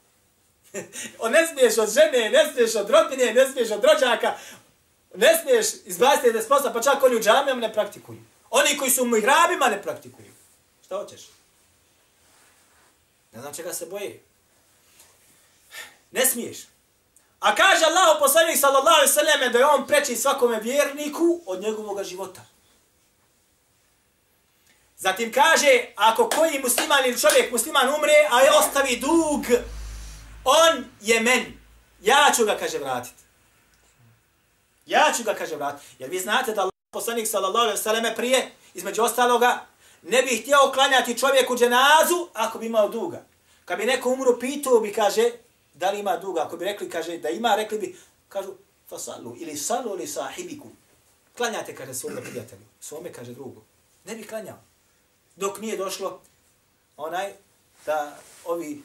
ne 1.35 1.47
smiješ 1.47 1.79
od 1.79 1.95
žene, 1.95 2.31
ne 2.31 2.53
smiješ 2.53 2.75
od 2.75 2.91
rodbine, 2.91 3.35
ne 3.35 3.47
smiješ 3.53 3.71
od 3.71 3.85
rođaka, 3.85 4.35
ne 5.15 5.39
smiješ 5.43 5.67
izbaciti 5.85 6.33
da 6.33 6.43
sposa, 6.43 6.73
pa 6.73 6.83
čak 6.83 7.03
oni 7.03 7.17
u 7.17 7.21
džamijama 7.21 7.61
ne 7.61 7.73
praktikuju. 7.73 8.19
Oni 8.51 8.79
koji 8.79 8.91
su 8.91 9.03
u 9.03 9.07
mihrabima 9.07 9.69
ne 9.69 9.83
praktikuju. 9.83 10.33
Šta 10.85 10.97
hoćeš? 10.97 11.21
Ne 13.33 13.41
znam 13.41 13.55
čega 13.55 13.73
se 13.73 13.87
boje. 13.87 14.23
Ne 16.11 16.27
smiješ. 16.27 16.59
A 17.41 17.55
kaže 17.55 17.85
Allah 17.85 18.17
poslanik 18.19 18.59
sallallahu 18.59 18.97
alejhi 18.97 19.11
ve 19.11 19.15
selleme 19.15 19.49
da 19.49 19.59
je 19.59 19.67
on 19.67 19.87
preči 19.87 20.17
svakome 20.17 20.61
vjerniku 20.61 21.41
od 21.47 21.61
njegovog 21.61 22.05
života. 22.05 22.41
Zatim 25.03 25.33
kaže, 25.33 25.87
ako 25.97 26.29
koji 26.29 26.61
musliman 26.63 27.07
ili 27.07 27.21
čovjek 27.21 27.53
musliman 27.53 27.89
umre, 27.89 28.29
a 28.31 28.41
je 28.41 28.51
ostavi 28.51 28.97
dug, 28.97 29.45
on 30.45 30.85
je 31.01 31.21
men. 31.21 31.45
Ja 32.03 32.33
ću 32.37 32.45
ga, 32.45 32.57
kaže, 32.59 32.79
vratiti. 32.79 33.23
Ja 34.87 35.13
ću 35.17 35.23
ga, 35.23 35.35
kaže, 35.35 35.57
vratiti. 35.57 35.87
Jer 35.99 36.11
vi 36.11 36.21
znate 36.21 36.55
da 36.55 36.61
Allah 36.61 36.73
poslanik 36.91 37.27
sallallahu 37.27 37.63
alaihi 37.63 37.83
sallam 37.83 38.15
prije, 38.17 38.51
između 38.75 39.03
ostaloga, 39.03 39.67
ne 40.03 40.23
bi 40.23 40.37
htio 40.37 40.71
klanjati 40.75 41.19
čovjeku 41.19 41.57
dženazu 41.57 42.29
ako 42.35 42.59
bi 42.59 42.67
imao 42.67 42.89
duga. 42.89 43.25
Kad 43.65 43.79
bi 43.79 43.85
neko 43.85 44.11
umru, 44.11 44.39
pitao 44.41 44.81
bi, 44.81 44.93
kaže, 44.93 45.31
da 45.75 45.91
li 45.91 46.01
ima 46.01 46.17
duga. 46.17 46.43
Ako 46.43 46.57
bi 46.57 46.65
rekli, 46.65 46.91
kaže, 46.91 47.19
da 47.19 47.29
ima, 47.29 47.57
rekli 47.57 47.79
bi, 47.79 47.97
kažu, 48.29 48.53
fasallu 48.89 49.37
ili 49.39 49.57
sallu 49.57 49.95
li 49.95 50.07
sahibiku. 50.07 50.69
Klanjate, 51.37 51.75
kaže, 51.75 51.95
svome 51.95 52.21
prijatelju. 52.21 52.63
Svome, 52.81 53.13
kaže, 53.13 53.33
drugo. 53.33 53.63
Ne 54.05 54.15
bi 54.15 54.27
klanjao. 54.27 54.72
Dok 55.37 55.61
nije 55.61 55.77
došlo 55.77 56.21
onaj, 56.97 57.33
da 57.87 58.19
ovi 58.45 58.83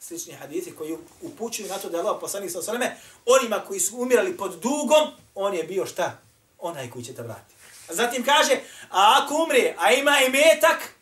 slični 0.00 0.32
hadisi 0.32 0.74
koji 0.74 0.96
upućuju 1.22 1.68
na 1.68 1.78
to 1.78 1.88
da 1.88 1.96
je 1.96 2.02
Allah 2.02 2.18
poslanik 2.20 2.50
sa 2.50 2.58
osaleme, 2.58 2.96
onima 3.26 3.64
koji 3.66 3.80
su 3.80 3.96
umirali 3.96 4.36
pod 4.36 4.52
dugom, 4.52 5.08
on 5.34 5.54
je 5.54 5.64
bio 5.64 5.86
šta? 5.86 6.18
Onaj 6.58 6.90
koji 6.90 7.04
će 7.04 7.14
te 7.14 7.22
vratiti. 7.22 7.54
Zatim 7.88 8.24
kaže, 8.24 8.60
a 8.90 9.22
ako 9.22 9.34
umre, 9.44 9.74
a 9.78 9.92
ima 9.92 10.20
i 10.20 10.30
metak, 10.30 10.94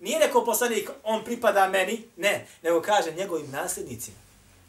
nije 0.00 0.18
neko 0.18 0.44
poslanik, 0.44 0.90
on 1.02 1.24
pripada 1.24 1.68
meni, 1.68 2.04
ne, 2.16 2.46
nego 2.62 2.82
kaže 2.82 3.12
njegovim 3.12 3.50
nasljednicima. 3.50 4.16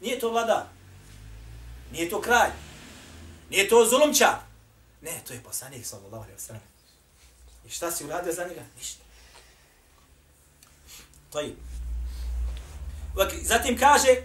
Nije 0.00 0.18
to 0.18 0.30
vlada, 0.30 0.68
nije 1.92 2.10
to 2.10 2.20
kralj, 2.20 2.50
nije 3.50 3.68
to 3.68 3.86
zulumčar, 3.86 4.34
ne, 5.00 5.22
to 5.26 5.32
je 5.34 5.42
poslanik, 5.42 5.86
sallallahu 5.86 6.22
alaihi 6.22 6.38
wa 6.38 6.46
sallam. 6.46 6.62
I 7.66 7.70
šta 7.70 7.90
si 7.90 8.04
uradio 8.04 8.32
za 8.32 8.44
njega? 8.48 8.62
Ništa. 8.76 9.05
Tajib. 11.32 11.56
Zatim 13.42 13.78
kaže, 13.78 14.22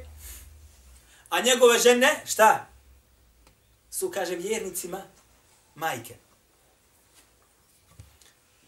a 1.30 1.42
njegove 1.42 1.80
žene, 1.80 2.24
šta? 2.26 2.68
Su, 3.92 4.12
kaže, 4.12 4.36
vjernicima 4.36 5.02
majke. 5.76 6.16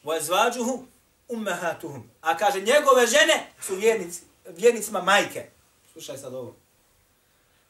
Wa 0.04 0.22
zvađuhu 0.22 0.86
ummahatuhum. 1.28 2.10
A 2.22 2.38
kaže, 2.38 2.62
njegove 2.62 3.08
žene 3.08 3.52
su 3.62 3.76
vjernici, 3.76 4.22
vjernicima 4.48 5.02
majke. 5.02 5.50
Slušaj 5.94 6.18
sad 6.18 6.34
ovo. 6.34 6.56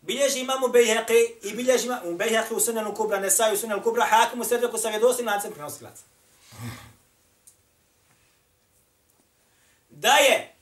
Bilježi 0.01 0.39
imamo 0.39 0.67
Bejheqi 0.67 1.33
i 1.43 1.53
bilježi 1.53 1.85
imamo 1.85 2.11
Bejheqi 2.11 2.53
u 2.53 2.59
sunenu 2.59 2.95
Kubra, 2.95 3.19
Nesaj 3.19 3.53
u 3.53 3.57
sunenu 3.57 3.83
Kubra, 3.83 4.05
Hakim 4.05 4.41
u 4.41 4.43
sredoku 4.43 4.77
sa 4.77 4.89
vjedosim 4.89 5.27
lancem 5.27 5.51
prenosilaca. 5.51 6.03
Da 9.89 10.13
je 10.13 10.52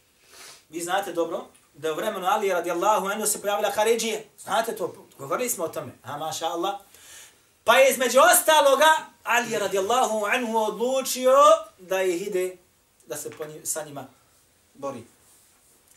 vi 0.72 0.82
znate 0.82 1.14
dobro, 1.14 1.46
da 1.74 1.92
u 1.92 1.96
vremenu 1.96 2.28
Ali 2.30 2.54
radijallahu 2.54 3.08
anhu 3.08 3.26
se 3.26 3.42
pojavila 3.42 3.72
Haridžije. 3.72 4.30
Znate 4.40 4.76
to, 4.76 4.94
govorili 5.18 5.50
smo 5.50 5.64
o 5.66 5.68
tome. 5.68 5.92
A 6.04 6.18
maša 6.18 6.46
Allah. 6.46 6.74
Pa 7.64 7.76
je 7.76 7.92
između 7.92 8.20
ostaloga 8.20 8.88
Ali 9.24 9.58
radijallahu 9.58 10.26
anhu 10.26 10.58
odlučio 10.58 11.38
da 11.80 12.02
ih 12.02 12.28
ide 12.28 12.58
da 13.06 13.18
se 13.18 13.30
po 13.30 13.46
njim, 13.46 13.66
sa 13.66 13.84
njima 13.84 14.08
bori. 14.74 15.04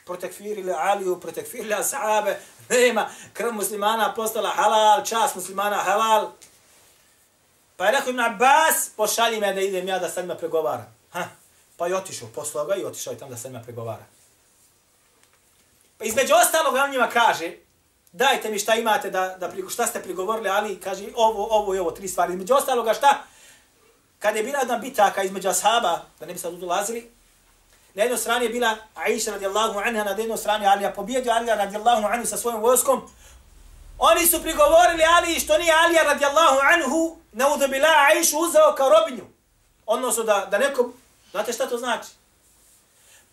Protekfirili 0.05 0.73
Aliju, 0.73 1.21
protekfirili 1.21 1.75
ashabe, 1.75 2.41
nema, 2.69 3.09
krv 3.33 3.53
muslimana 3.53 4.15
postala 4.15 4.49
halal, 4.49 5.05
čas 5.05 5.35
muslimana 5.35 5.77
halal. 5.77 6.31
Pa 7.77 7.87
je 7.87 7.93
rekao 7.93 8.11
Ibn 8.11 8.21
Abbas, 8.21 8.91
pošalji 8.97 9.41
me 9.41 9.53
da 9.53 9.61
idem 9.61 9.89
ja 9.89 9.99
da 9.99 10.09
sa 10.09 10.21
njima 10.21 10.35
pregovaram. 10.35 10.97
Ha? 11.13 11.25
Pa 11.77 11.87
je 11.87 11.97
otišao, 11.97 12.29
poslao 12.35 12.65
ga 12.65 12.75
i 12.75 12.85
otišao 12.85 13.13
je 13.13 13.19
tamo 13.19 13.31
da 13.31 13.37
sa 13.37 13.49
njima 13.49 13.63
pregovara. 13.63 14.14
Pa 15.99 16.05
između 16.05 16.35
ostalog 16.35 16.75
on 16.75 16.91
njima 16.91 17.09
kaže, 17.09 17.53
dajte 18.13 18.51
mi 18.51 18.59
šta 18.59 18.75
imate 18.75 19.11
da, 19.11 19.37
da 19.39 19.51
šta 19.71 19.87
ste 19.87 20.03
prigovorili, 20.03 20.49
ali 20.49 20.81
kaže 20.81 21.05
ovo, 21.17 21.47
ovo 21.51 21.75
i 21.75 21.79
ovo, 21.79 21.91
tri 21.91 22.09
stvari. 22.09 22.33
Između 22.33 22.55
ostaloga 22.55 22.95
šta? 22.95 23.23
Kada 24.19 24.39
je 24.39 24.45
bila 24.45 24.59
jedna 24.59 24.79
bitaka 24.79 25.23
između 25.23 25.49
ashaba, 25.49 26.01
da 26.21 26.27
ne 26.27 26.33
bi 26.33 26.39
sad 26.39 26.55
dolazili, 26.55 27.11
na 27.95 28.03
jednoj 28.03 28.19
strani 28.19 28.45
je 28.45 28.51
bila 28.51 28.77
Aisha 28.95 29.31
radijallahu 29.31 29.79
anha, 29.79 30.05
na 30.05 30.11
jednoj 30.11 30.39
strani 30.39 30.67
Alija 30.67 30.93
pobjedio 30.93 31.33
Alija 31.33 31.55
radijallahu 31.55 32.07
anhu 32.07 32.27
sa 32.27 32.37
svojim 32.37 32.61
vojskom. 32.61 33.11
Oni 33.99 34.27
su 34.27 34.43
prigovorili 34.43 35.03
Ali 35.17 35.41
što 35.41 35.59
nije 35.59 35.73
Alija 35.85 36.03
radijallahu 36.03 36.59
anhu 36.63 37.17
ne 37.33 37.45
udobila 37.47 37.89
Aishu 38.11 38.39
uzeo 38.39 38.75
kao 38.77 38.91
robinju. 38.91 39.25
Odnosno 39.87 40.23
da, 40.23 40.47
da 40.51 40.59
neko, 40.59 40.91
znate 41.31 41.53
šta 41.53 41.67
to 41.67 41.79
znači? 41.79 42.09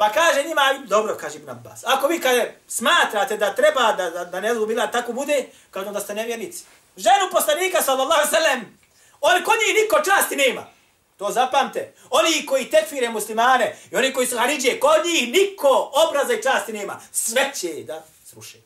Pa 0.01 0.09
kaže 0.09 0.43
njima, 0.43 0.61
dobro, 0.85 1.17
kaže 1.19 1.37
Ibn 1.37 1.49
Abbas, 1.49 1.83
ako 1.83 2.07
vi 2.07 2.19
kaže, 2.19 2.53
smatrate 2.67 3.37
da 3.37 3.55
treba 3.55 3.93
da, 3.93 4.09
da, 4.09 4.25
da 4.25 4.39
ne 4.39 4.53
bila 4.53 4.87
tako 4.87 5.13
bude, 5.13 5.45
kaže 5.71 5.91
da 5.91 5.99
ste 5.99 6.13
nevjernici. 6.13 6.63
Ženu 6.97 7.29
poslanika, 7.31 7.81
sallallahu 7.81 8.29
sallam, 8.29 8.79
on 9.21 9.43
kod 9.43 9.53
njih 9.53 9.83
niko 9.83 10.01
časti 10.05 10.35
nema. 10.35 10.65
To 11.17 11.31
zapamte. 11.31 11.93
Oni 12.09 12.45
koji 12.45 12.69
tekfire 12.69 13.09
muslimane 13.09 13.77
i 13.91 13.95
oni 13.95 14.13
koji 14.13 14.27
su 14.27 14.37
haridžije, 14.37 14.79
kod 14.79 15.05
njih 15.05 15.33
niko 15.33 15.91
obraza 16.07 16.33
i 16.33 16.43
časti 16.43 16.73
nema. 16.73 16.99
Sve 17.11 17.51
će 17.55 17.83
da 17.83 18.03
sruše. 18.25 18.57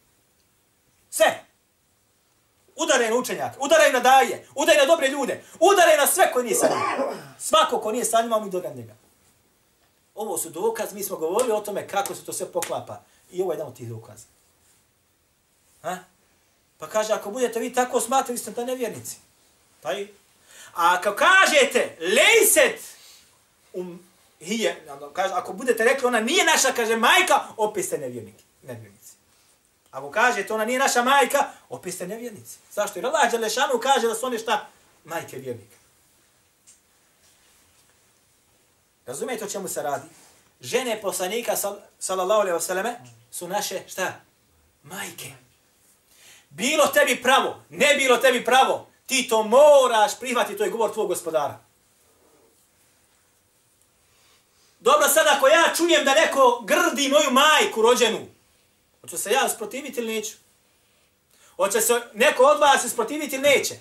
Sve. 1.10 1.46
Udaraj 2.76 3.10
na 3.10 3.16
učenjak, 3.16 3.54
udaraj 3.60 3.92
na 3.92 4.00
daje, 4.00 4.48
udaraj 4.56 4.82
na 4.82 4.86
dobre 4.86 5.08
ljude, 5.08 5.44
udaraj 5.60 5.98
na 5.98 6.08
sve 6.08 6.32
koji 6.32 6.46
nije 6.46 6.56
sa 6.56 6.68
njima. 6.68 7.14
Svako 7.40 7.80
ko 7.80 7.92
nije 7.92 8.06
sa 8.06 8.22
njima, 8.22 8.40
mi 8.40 8.50
dodan 8.50 8.76
njega. 8.76 9.05
Ovo 10.16 10.38
su 10.38 10.50
dokaz, 10.50 10.94
mi 10.94 11.04
smo 11.04 11.18
govorili 11.18 11.52
o 11.52 11.62
tome 11.62 11.88
kako 11.88 12.16
se 12.16 12.26
to 12.26 12.34
sve 12.34 12.52
poklapa. 12.52 13.02
I 13.32 13.42
ovo 13.42 13.52
je 13.52 13.56
jedan 13.56 13.68
od 13.68 13.78
tih 13.78 13.90
dokaza. 13.90 14.26
Ha? 15.82 15.98
Pa 16.78 16.88
kaže, 16.88 17.14
ako 17.14 17.32
budete 17.32 17.60
vi 17.60 17.74
tako 17.74 18.02
smatrali, 18.02 18.38
ste 18.38 18.52
da 18.52 18.66
nevjernici. 18.66 19.18
Pa 19.82 19.94
i... 19.94 20.08
A 20.74 20.98
ako 21.00 21.16
kažete, 21.16 21.98
lejset, 22.00 22.82
um, 23.74 24.00
hije, 24.40 24.86
ono, 24.92 25.10
kaže, 25.10 25.34
ako 25.34 25.54
budete 25.54 25.84
rekli, 25.84 26.08
ona 26.08 26.20
nije 26.20 26.46
naša, 26.46 26.74
kaže, 26.76 26.96
majka, 26.96 27.48
opet 27.58 27.86
ste 27.86 27.98
nevjernici. 27.98 28.44
nevjernici. 28.64 29.14
Ako 29.92 30.12
kažete, 30.12 30.54
ona 30.54 30.66
nije 30.66 30.80
naša 30.80 31.04
majka, 31.04 31.50
opet 31.70 31.94
ste 31.94 32.08
nevjernici. 32.08 32.58
Zašto? 32.72 33.00
Jer 33.00 33.06
Allah 33.06 33.32
Đelešanu 33.32 33.80
kaže 33.80 34.08
da 34.08 34.16
su 34.16 34.26
one 34.26 34.40
šta? 34.40 34.68
Majke 35.04 35.38
vjernika. 35.38 35.76
Razumijete 39.06 39.46
o 39.46 39.50
čemu 39.50 39.68
se 39.68 39.82
radi? 39.82 40.08
Žene 40.62 41.02
poslanika, 41.02 41.56
sallallahu 42.00 42.42
alaihi 42.42 42.58
wasallam, 42.58 42.94
su 43.32 43.48
naše, 43.48 43.82
šta? 43.88 44.14
Majke. 44.84 45.32
Bilo 46.50 46.88
tebi 46.88 47.22
pravo, 47.22 47.64
ne 47.70 47.96
bilo 47.96 48.18
tebi 48.18 48.46
pravo, 48.46 48.88
ti 49.06 49.28
to 49.30 49.44
moraš 49.44 50.20
prihvatiti, 50.20 50.58
to 50.58 50.64
je 50.64 50.70
govor 50.70 50.94
tvog 50.94 51.08
gospodara. 51.08 51.60
Dobro, 54.80 55.08
sad 55.08 55.28
ako 55.28 55.48
ja 55.48 55.64
čujem 55.78 56.06
da 56.06 56.14
neko 56.14 56.64
grdi 56.66 57.10
moju 57.10 57.32
majku 57.32 57.82
rođenu, 57.82 58.28
hoću 59.02 59.18
se 59.18 59.32
ja 59.32 59.46
usprotiviti 59.46 60.00
ili 60.00 60.16
neću? 60.16 60.34
Hoće 61.56 61.82
se 61.82 62.02
neko 62.14 62.44
od 62.44 62.60
vas 62.60 62.86
usprotiviti 62.86 63.36
ili 63.36 63.50
neće? 63.50 63.76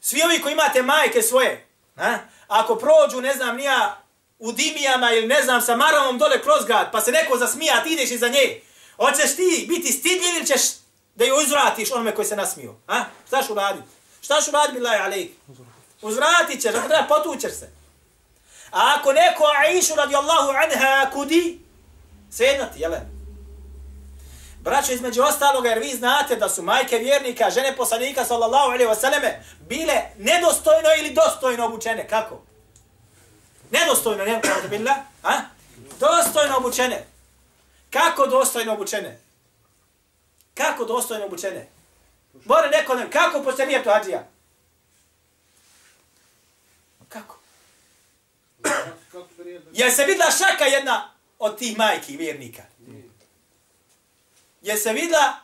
Svi 0.00 0.22
ovi 0.22 0.42
koji 0.42 0.52
imate 0.52 0.82
majke 0.82 1.22
svoje, 1.22 1.66
a? 1.96 2.18
ako 2.48 2.76
prođu, 2.76 3.20
ne 3.20 3.34
znam, 3.34 3.56
nija 3.56 4.03
u 4.38 4.52
dimijama 4.52 5.12
ili 5.12 5.26
ne 5.26 5.42
znam 5.42 5.62
sa 5.62 5.76
maravom 5.76 6.18
dole 6.18 6.42
kroz 6.42 6.64
grad, 6.66 6.92
pa 6.92 7.00
se 7.00 7.12
neko 7.12 7.38
zasmija, 7.38 7.82
ti 7.82 7.92
ideš 7.92 8.10
iza 8.10 8.28
nje. 8.28 8.60
Hoćeš 8.96 9.36
ti 9.36 9.66
biti 9.68 9.92
stidljiv 9.92 10.36
ili 10.36 10.46
ćeš 10.46 10.60
da 11.14 11.24
ju 11.24 11.34
uzvratiš 11.36 11.92
onome 11.92 12.14
koji 12.14 12.26
se 12.26 12.36
nasmio? 12.36 12.74
A? 12.86 13.04
Šta 13.26 13.42
ću 13.42 13.54
raditi? 13.54 13.88
Šta 14.22 14.40
ću 14.40 14.50
raditi, 14.50 14.72
billahi 14.72 15.02
alejk? 15.02 15.32
Uzvratit 16.02 16.62
ćeš, 16.62 16.74
ako 16.74 16.88
treba 16.88 17.06
potućeš 17.08 17.52
se. 17.52 17.70
A 18.70 18.96
ako 18.98 19.12
neko 19.12 19.44
Aishu 19.66 19.94
radijallahu 19.96 20.50
anha 20.50 21.10
kudi, 21.12 21.58
svejedno 22.30 22.66
ti, 22.74 22.80
jele? 22.80 23.00
Braćo, 24.60 24.92
između 24.92 25.22
ostaloga, 25.22 25.68
jer 25.68 25.78
vi 25.78 25.94
znate 25.94 26.36
da 26.36 26.48
su 26.48 26.62
majke 26.62 26.98
vjernika, 26.98 27.50
žene 27.50 27.76
poslanika, 27.76 28.24
sallallahu 28.24 28.70
alaihi 28.70 28.90
wasallame, 28.90 29.32
bile 29.60 30.02
nedostojno 30.18 30.88
ili 30.98 31.10
dostojno 31.10 31.66
obučene. 31.66 32.08
Kako? 32.08 32.42
Nedostojno, 33.70 34.24
ne 34.24 34.40
kako 34.42 34.68
bila? 34.68 34.94
A? 35.22 35.40
Dostojno 36.00 36.56
obučene. 36.56 37.06
Kako 37.90 38.26
dostojno 38.26 38.72
obučene? 38.72 39.20
Kako 40.54 40.84
dostojno 40.84 41.26
obučene? 41.26 41.68
Bore 42.32 42.68
neko 42.68 42.94
nam, 42.94 43.10
kako 43.10 43.42
poslije 43.42 43.66
nije 43.66 43.84
to 43.84 43.90
hađija? 43.90 44.28
Kako? 47.08 47.38
Je 49.72 49.90
se 49.90 50.04
vidla 50.04 50.26
šaka 50.30 50.64
jedna 50.64 51.10
od 51.38 51.58
tih 51.58 51.78
majki 51.78 52.16
vjernika? 52.16 52.62
Je 54.62 54.76
se 54.76 54.92
vidla 54.92 55.34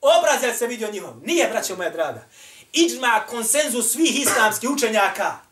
obraz, 0.00 0.42
je 0.42 0.54
se 0.54 0.66
vidio 0.66 0.90
njihov? 0.90 1.14
Nije, 1.22 1.48
braćo 1.48 1.76
moja 1.76 1.90
draga. 1.90 2.26
Iđma 2.72 3.24
konsenzus 3.28 3.92
svih 3.92 4.20
islamskih 4.20 4.70
učenjaka 4.70 5.45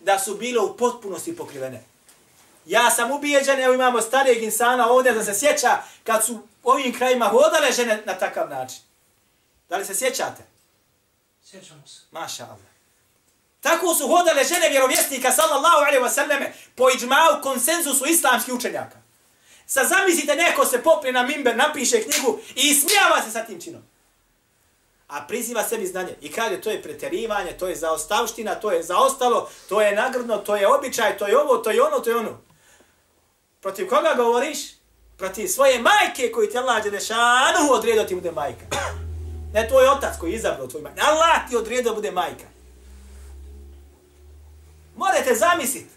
da 0.00 0.18
su 0.18 0.34
bile 0.34 0.60
u 0.60 0.76
potpunosti 0.76 1.36
pokrivene. 1.36 1.82
Ja 2.66 2.90
sam 2.90 3.10
ubijeđen, 3.10 3.60
evo 3.60 3.74
imamo 3.74 4.00
starijeg 4.00 4.42
insana 4.42 4.90
ovdje 4.90 5.12
da 5.12 5.24
se 5.24 5.34
sjeća 5.34 5.78
kad 6.04 6.24
su 6.24 6.38
ovim 6.62 6.94
krajima 6.94 7.24
hodale 7.24 7.72
žene 7.72 8.02
na 8.06 8.14
takav 8.14 8.50
način. 8.50 8.80
Da 9.68 9.76
li 9.76 9.84
se 9.84 9.94
sjećate? 9.94 10.42
Sjećamo 11.44 11.86
se. 11.86 12.00
Maša 12.10 12.44
Allah. 12.44 12.76
Tako 13.60 13.94
su 13.94 14.08
hodale 14.08 14.44
žene 14.44 14.68
vjerovjesnika 14.68 15.32
sallallahu 15.32 15.76
alaihi 15.76 16.04
wa 16.04 16.14
sallame 16.14 16.52
po 16.74 16.90
iđmau 16.90 17.42
konsenzusu 17.42 18.06
islamskih 18.06 18.54
učenjaka. 18.54 18.96
Sa 19.66 19.84
zamislite 19.84 20.34
neko 20.34 20.66
se 20.66 20.82
popne 20.82 21.12
na 21.12 21.22
mimber, 21.22 21.56
napiše 21.56 22.02
knjigu 22.02 22.38
i 22.54 22.74
smijava 22.74 23.22
se 23.24 23.30
sa 23.30 23.44
tim 23.44 23.60
činom. 23.60 23.82
A 25.08 25.26
priziva 25.26 25.62
sebi 25.62 25.86
znanje. 25.86 26.14
I 26.20 26.32
kaže 26.32 26.60
to 26.60 26.70
je 26.70 26.82
preterivanje, 26.82 27.52
to 27.52 27.68
je 27.68 27.76
zaostavština, 27.76 28.54
to 28.54 28.70
je 28.72 28.82
zaostalo, 28.82 29.50
to 29.68 29.80
je 29.80 29.94
nagrdno, 29.94 30.38
to 30.38 30.56
je 30.56 30.68
običaj, 30.68 31.18
to 31.18 31.26
je 31.26 31.38
ovo, 31.38 31.58
to 31.58 31.70
je 31.70 31.82
ono, 31.82 32.00
to 32.00 32.10
je 32.10 32.16
ono. 32.16 32.40
Protiv 33.60 33.88
koga 33.88 34.14
govoriš? 34.16 34.58
Protiv 35.16 35.48
svoje 35.48 35.78
majke 35.78 36.32
koju 36.32 36.50
ti 36.50 36.58
Allah 36.58 36.82
Đelešanu 36.82 37.72
odredio 37.72 38.04
ti 38.04 38.14
bude 38.14 38.30
majka. 38.30 38.64
Ne 39.52 39.68
tvoj 39.68 39.88
otac 39.88 40.18
koji 40.20 40.30
je 40.30 40.36
izabrao 40.36 40.66
tvoj 40.66 40.82
majka. 40.82 41.02
Allah 41.06 41.48
ti 41.48 41.56
odredio 41.56 41.94
bude 41.94 42.10
majka. 42.10 42.44
Morate 44.96 45.34
zamisliti. 45.34 45.90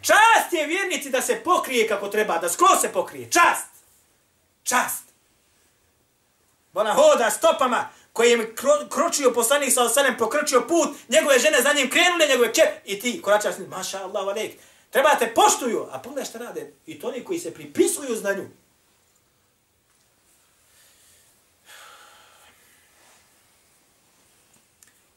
Čast 0.00 0.52
je 0.52 0.66
vjernici 0.66 1.10
da 1.10 1.22
se 1.22 1.40
pokrije 1.44 1.88
kako 1.88 2.08
treba, 2.08 2.38
da 2.38 2.48
skroz 2.48 2.80
se 2.80 2.92
pokrije. 2.92 3.30
Čast. 3.30 3.68
Čast. 4.62 5.04
Ona 6.74 6.92
hoda 6.92 7.30
stopama 7.30 7.88
koji 8.14 8.30
je 8.30 8.54
kro, 8.54 8.88
kročio 8.88 9.32
poslanik 9.32 9.72
sa 9.72 9.82
osanem, 9.82 10.16
pokrčio 10.18 10.60
put, 10.68 10.88
njegove 11.08 11.38
žene 11.38 11.62
za 11.62 11.72
njim 11.72 11.90
krenule, 11.90 12.28
njegove 12.28 12.54
čep, 12.54 12.68
i 12.84 13.00
ti 13.00 13.22
koračaš, 13.22 13.54
maša 13.68 14.04
Allah, 14.04 14.28
alek. 14.28 14.52
Treba 14.90 15.18
te 15.18 15.34
poštuju, 15.34 15.86
a 15.90 15.98
pogledaj 15.98 16.24
šta 16.24 16.38
rade. 16.38 16.72
I 16.86 17.00
to 17.00 17.08
oni 17.08 17.24
koji 17.24 17.38
se 17.38 17.54
pripisuju 17.54 18.16
znanju. 18.16 18.48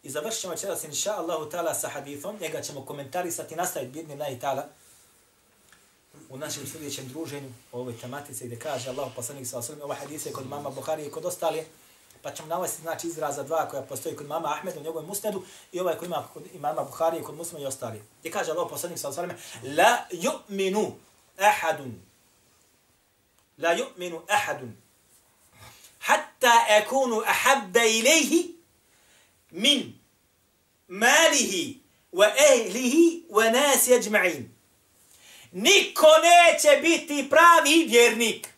I 0.04 0.10
završit 0.10 0.42
ćemo 0.42 0.56
čeras, 0.56 0.84
inša 0.84 1.14
Allahu 1.14 1.50
ta'ala, 1.52 1.74
sa 1.74 1.90
hadithom. 1.90 2.38
Njega 2.42 2.62
ćemo 2.62 2.86
komentarisati, 2.86 3.56
nastaviti 3.56 3.92
bidni 3.92 4.16
na 4.16 4.30
i 4.30 4.40
ta'ala 4.40 4.64
u 6.30 6.38
našem 6.38 6.68
sljedećem 6.68 7.08
druženju 7.08 7.50
o 7.72 7.80
ovoj 7.80 7.98
tematici 7.98 8.46
gdje 8.46 8.60
kaže 8.60 8.90
Allah 8.90 9.12
poslanik 9.16 9.48
sa 9.48 9.58
osrme, 9.58 9.84
ova 9.84 9.96
hadisa 9.96 10.30
je 10.30 10.34
kod 10.34 10.48
mama 10.48 10.70
Buhari 10.70 11.06
i 11.06 11.12
kod 11.12 11.26
ostali, 11.26 11.64
pa 12.28 12.34
ćemo 12.34 12.48
navesti 12.48 12.82
znači 12.82 13.08
izraza 13.08 13.44
dva 13.44 13.68
koja 13.70 13.82
postoji 13.82 14.16
kod 14.16 14.28
mama 14.28 14.50
Ahmeda 14.50 14.80
u 14.80 14.84
njegovom 14.84 15.06
musnedu 15.06 15.44
i 15.72 15.80
ovaj 15.80 15.98
koji 15.98 16.08
ima 16.08 16.28
kod 16.34 16.44
imama 16.54 16.84
Buhari 16.84 17.18
i 17.18 17.24
kod 17.24 17.36
muslima 17.36 17.60
i 17.60 17.66
ostali. 17.66 18.02
Gdje 18.20 18.32
kaže 18.32 18.52
Allah 18.52 18.68
poslanik 18.70 19.00
sa 19.00 19.10
osrme, 19.10 19.36
la 19.64 19.98
yu'minu 20.12 20.92
ahadun, 21.38 22.02
la 23.58 23.76
yu'minu 23.76 24.22
ahadun, 24.28 24.76
hatta 26.00 26.52
akunu 26.82 27.22
ahabba 27.26 27.84
ilaihi 27.84 28.56
min 29.52 30.00
malihi 30.88 31.80
wa 32.14 32.28
ehlihi 32.52 33.24
wa 33.30 33.52
nas 33.52 33.88
yajma'in. 33.88 34.44
Niko 35.52 36.08
neće 36.24 36.82
biti 36.82 37.30
pravi 37.30 37.86
vjernik. 37.90 38.57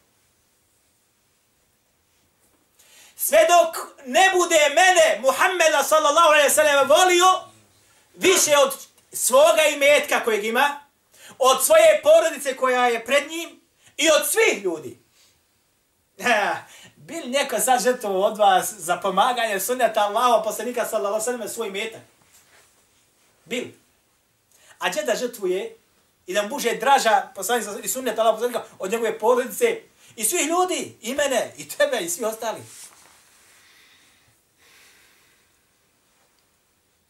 Sve 3.22 3.39
dok 3.47 3.76
ne 4.05 4.30
bude 4.34 4.59
mene, 4.76 5.20
Muhammeda 5.22 5.84
sallallahu 5.84 6.28
alaihi 6.28 6.49
sallam, 6.49 6.88
volio 6.88 7.26
više 8.15 8.57
od 8.57 8.74
svoga 9.13 9.63
imetka 9.63 10.24
kojeg 10.24 10.45
ima, 10.45 10.80
od 11.39 11.65
svoje 11.65 12.01
porodice 12.03 12.55
koja 12.55 12.88
je 12.88 13.05
pred 13.05 13.30
njim 13.30 13.61
i 13.97 14.09
od 14.09 14.30
svih 14.30 14.63
ljudi. 14.63 14.99
Bil 16.95 17.30
neko 17.30 17.59
sad 17.59 17.84
žrtvo 17.84 18.26
od 18.26 18.38
vas 18.38 18.74
za 18.74 18.97
pomaganje 18.97 19.59
sunneta 19.59 20.01
Allaho 20.01 20.43
poslanika 20.43 20.86
sallallahu 20.86 21.13
alaihi 21.13 21.26
sallam 21.26 21.49
svoj 21.49 21.67
imetak? 21.67 22.01
Bil. 23.45 23.65
A 24.80 24.89
gdje 24.89 25.03
da 25.03 25.15
žrtvuje 25.15 25.76
i 26.28 26.34
da 26.34 26.41
mu 26.41 26.49
buže 26.49 26.76
draža 26.76 27.32
poslanik 27.36 27.67
i 27.84 27.88
sunnet 27.88 28.20
Allaho 28.20 28.38
poslanika 28.38 28.63
od 28.80 28.91
njegove 28.91 29.20
porodice 29.20 29.82
i 30.15 30.26
svih 30.26 30.47
ljudi, 30.47 30.97
i 31.01 31.13
mene, 31.13 31.53
i 31.57 31.70
tebe, 31.70 31.99
i 31.99 32.09
svi 32.09 32.26
ostali. 32.26 32.59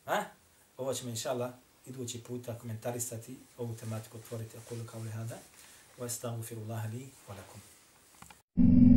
A? 0.09 0.23
Ovo 0.77 0.93
ćemo, 0.93 1.09
inša 1.09 1.29
Allah, 1.29 1.51
idući 1.85 2.23
puta 2.23 2.59
komentarisati 2.59 3.35
ovu 3.57 3.75
tematiku, 3.75 4.17
otvoriti 4.17 4.57
okolo 4.57 4.81
kao 4.91 5.01
li 5.01 5.09
hada. 5.09 5.37
Wa 5.99 6.05
astaghfirullah 6.05 6.93
li 6.93 7.09
wa 7.27 7.35
lakum. 7.35 7.61
Thank 8.55 8.83
you. 8.83 8.88